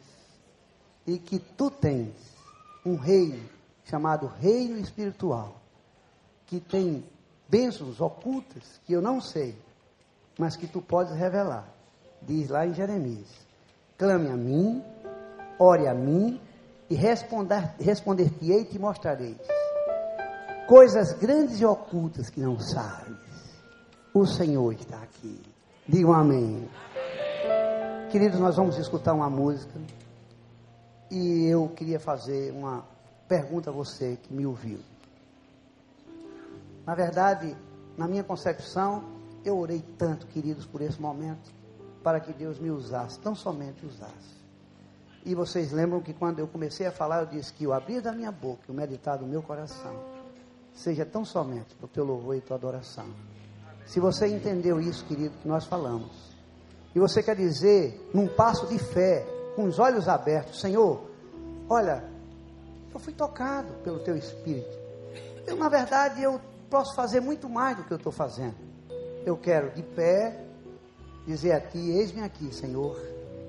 [1.08, 2.14] E que tu tens
[2.86, 3.42] um reino
[3.86, 5.56] chamado reino espiritual
[6.46, 7.06] que tem
[7.48, 9.58] bênçãos ocultas que eu não sei,
[10.38, 11.70] mas que tu podes revelar.
[12.22, 13.30] Diz lá em Jeremias:
[13.98, 14.84] clame a mim,
[15.58, 16.38] ore a mim
[16.90, 19.38] e responder-te-ei e te mostrarei
[20.72, 23.18] coisas grandes e ocultas que não sabes.
[24.14, 25.38] O Senhor está aqui.
[25.86, 26.66] Digam amém.
[26.66, 28.10] amém.
[28.10, 29.78] Queridos, nós vamos escutar uma música.
[31.12, 32.86] E eu queria fazer uma
[33.28, 34.80] pergunta a você que me ouviu.
[36.86, 37.54] Na verdade,
[37.98, 39.04] na minha concepção,
[39.44, 41.52] eu orei tanto, queridos, por esse momento,
[42.02, 44.40] para que Deus me usasse, tão somente usasse.
[45.26, 48.14] E vocês lembram que quando eu comecei a falar, eu disse que o abrir da
[48.14, 50.21] minha boca, o meditar do meu coração,
[50.74, 53.06] seja tão somente para o teu louvor e tua adoração.
[53.86, 56.32] Se você entendeu isso, querido, que nós falamos,
[56.94, 61.02] e você quer dizer, num passo de fé, com os olhos abertos, Senhor,
[61.70, 62.04] olha,
[62.94, 64.78] eu fui tocado pelo teu Espírito.
[65.46, 68.56] Eu, na verdade, eu posso fazer muito mais do que eu estou fazendo.
[69.26, 70.46] Eu quero de pé
[71.26, 72.98] dizer a ti: Eis-me aqui, Senhor,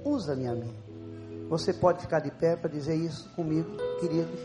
[0.05, 0.75] usa-me a mim.
[1.49, 3.71] Você pode ficar de pé para dizer isso comigo,
[4.01, 4.41] queridos?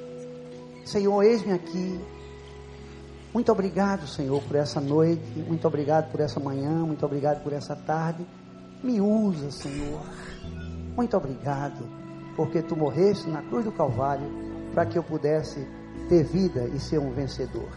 [0.85, 1.99] Senhor, eis-me aqui.
[3.37, 5.21] Muito obrigado, Senhor, por essa noite.
[5.47, 6.71] Muito obrigado por essa manhã.
[6.71, 8.25] Muito obrigado por essa tarde.
[8.83, 10.01] Me usa, Senhor.
[10.95, 11.87] Muito obrigado,
[12.35, 14.27] porque tu morreste na cruz do Calvário
[14.73, 15.67] para que eu pudesse
[16.09, 17.69] ter vida e ser um vencedor.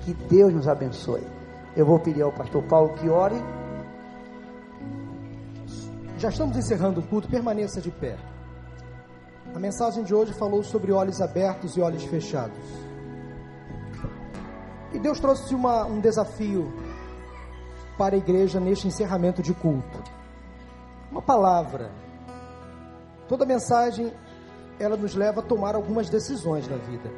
[0.00, 1.26] Que Deus nos abençoe.
[1.76, 3.36] Eu vou pedir ao pastor Paulo que ore.
[6.16, 8.16] Já estamos encerrando o culto, permaneça de pé.
[9.54, 12.85] A mensagem de hoje falou sobre olhos abertos e olhos fechados.
[14.92, 16.72] E Deus trouxe uma, um desafio
[17.98, 20.02] para a igreja neste encerramento de culto.
[21.10, 21.90] Uma palavra.
[23.28, 24.12] Toda mensagem
[24.78, 27.10] ela nos leva a tomar algumas decisões na vida.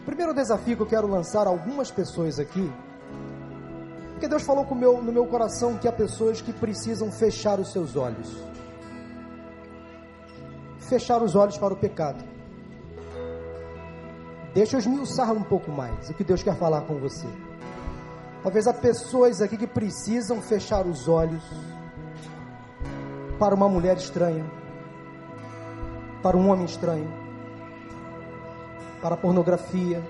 [0.00, 2.70] O primeiro desafio que eu quero lançar a algumas pessoas aqui,
[4.12, 7.96] porque Deus falou meu, no meu coração que há pessoas que precisam fechar os seus
[7.96, 8.34] olhos.
[10.78, 12.33] Fechar os olhos para o pecado.
[14.54, 17.26] Deixa eu esmiuçar um pouco mais o que Deus quer falar com você.
[18.40, 21.42] Talvez há pessoas aqui que precisam fechar os olhos
[23.36, 24.44] para uma mulher estranha,
[26.22, 27.12] para um homem estranho,
[29.02, 30.00] para a pornografia,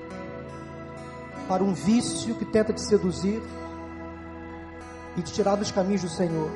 [1.48, 3.42] para um vício que tenta te seduzir
[5.16, 6.50] e te tirar dos caminhos do Senhor.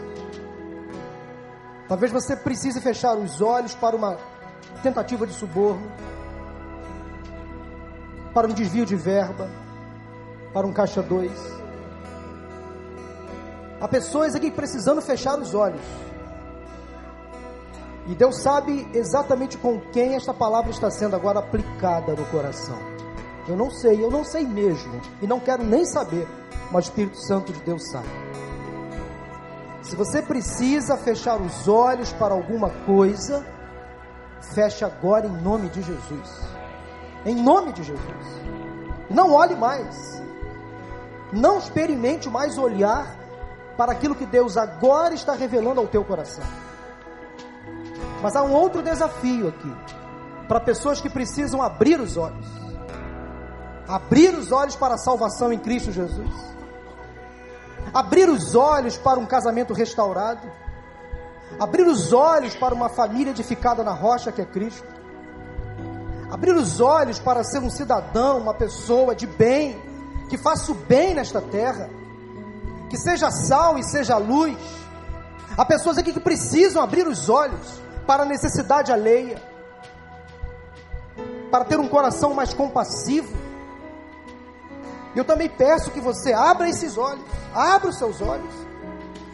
[1.88, 4.18] Talvez você precise fechar os olhos para uma
[4.82, 5.90] tentativa de suborno,
[8.32, 9.48] para um desvio de verba,
[10.52, 11.32] para um caixa dois.
[13.80, 15.80] Há pessoas aqui precisando fechar os olhos.
[18.08, 22.78] E Deus sabe exatamente com quem esta palavra está sendo agora aplicada no coração.
[23.46, 26.26] Eu não sei, eu não sei mesmo, e não quero nem saber,
[26.70, 28.08] mas o Espírito Santo de Deus sabe.
[29.82, 33.46] Se você precisa fechar os olhos para alguma coisa,
[34.54, 36.57] feche agora em nome de Jesus.
[37.24, 38.26] Em nome de Jesus.
[39.10, 40.22] Não olhe mais.
[41.32, 43.16] Não experimente mais olhar
[43.76, 46.44] para aquilo que Deus agora está revelando ao teu coração.
[48.20, 49.76] Mas há um outro desafio aqui,
[50.48, 52.46] para pessoas que precisam abrir os olhos.
[53.86, 56.48] Abrir os olhos para a salvação em Cristo Jesus.
[57.94, 60.50] Abrir os olhos para um casamento restaurado.
[61.58, 64.97] Abrir os olhos para uma família edificada na rocha que é Cristo.
[66.30, 69.80] Abrir os olhos para ser um cidadão, uma pessoa de bem,
[70.28, 71.88] que faça o bem nesta terra,
[72.90, 74.58] que seja sal e seja luz.
[75.56, 79.42] Há pessoas aqui que precisam abrir os olhos para a necessidade alheia,
[81.50, 83.34] para ter um coração mais compassivo.
[85.16, 87.24] Eu também peço que você abra esses olhos,
[87.54, 88.67] abra os seus olhos.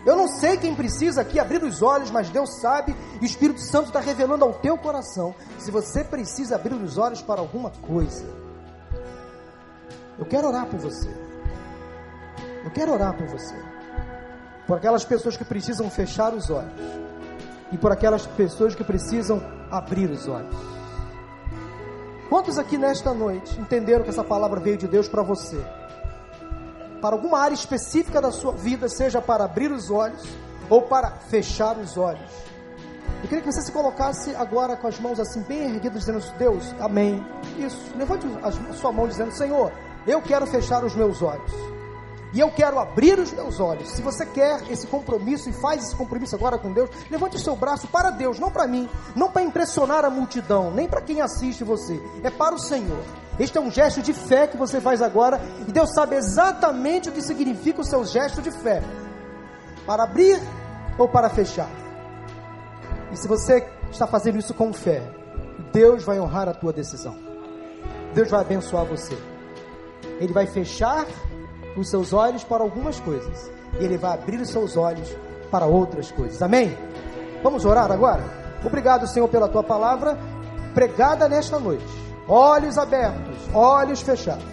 [0.06, 3.60] Eu não sei quem precisa aqui abrir os olhos, mas Deus sabe e o Espírito
[3.60, 5.34] Santo está revelando ao teu coração.
[5.58, 8.24] Se você precisa abrir os olhos para alguma coisa,
[10.18, 11.08] eu quero orar por você.
[12.64, 13.54] Eu quero orar por você.
[14.66, 16.72] Por aquelas pessoas que precisam fechar os olhos
[17.72, 20.54] e por aquelas pessoas que precisam abrir os olhos.
[22.28, 25.62] Quantos aqui nesta noite entenderam que essa palavra veio de Deus para você?
[27.04, 30.26] Para alguma área específica da sua vida, seja para abrir os olhos
[30.70, 32.30] ou para fechar os olhos.
[33.22, 36.74] Eu queria que você se colocasse agora com as mãos assim bem erguidas, dizendo: Deus,
[36.80, 37.22] amém.
[37.58, 39.70] Isso, levante a sua mão dizendo: Senhor,
[40.06, 41.52] eu quero fechar os meus olhos
[42.32, 43.90] e eu quero abrir os meus olhos.
[43.90, 47.54] Se você quer esse compromisso e faz esse compromisso agora com Deus, levante o seu
[47.54, 51.62] braço para Deus, não para mim, não para impressionar a multidão, nem para quem assiste
[51.64, 53.04] você, é para o Senhor.
[53.38, 57.12] Este é um gesto de fé que você faz agora e Deus sabe exatamente o
[57.12, 58.82] que significa o seu gesto de fé.
[59.86, 60.40] Para abrir
[60.96, 61.68] ou para fechar.
[63.12, 65.02] E se você está fazendo isso com fé,
[65.72, 67.16] Deus vai honrar a tua decisão.
[68.14, 69.16] Deus vai abençoar você.
[70.20, 71.04] Ele vai fechar
[71.76, 75.08] os seus olhos para algumas coisas e Ele vai abrir os seus olhos
[75.50, 76.40] para outras coisas.
[76.40, 76.76] Amém?
[77.42, 78.22] Vamos orar agora?
[78.64, 80.16] Obrigado, Senhor, pela tua palavra
[80.72, 82.03] pregada nesta noite.
[82.28, 84.44] Olhos abertos, olhos fechados.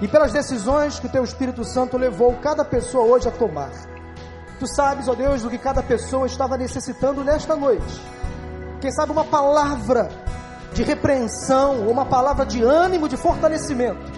[0.00, 3.70] E pelas decisões que o teu Espírito Santo levou cada pessoa hoje a tomar.
[4.58, 8.00] Tu sabes, ó Deus, do que cada pessoa estava necessitando nesta noite.
[8.80, 10.08] Quem sabe uma palavra
[10.72, 14.16] de repreensão, uma palavra de ânimo, de fortalecimento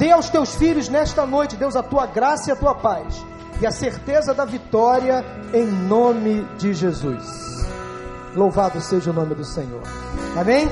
[0.00, 3.22] Dê aos teus filhos nesta noite, Deus, a tua graça e a tua paz
[3.60, 7.22] e a certeza da vitória em nome de Jesus.
[8.34, 9.82] Louvado seja o nome do Senhor.
[10.34, 10.70] Amém?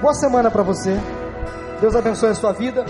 [0.00, 0.98] Boa semana para você.
[1.80, 2.84] Deus abençoe a sua vida.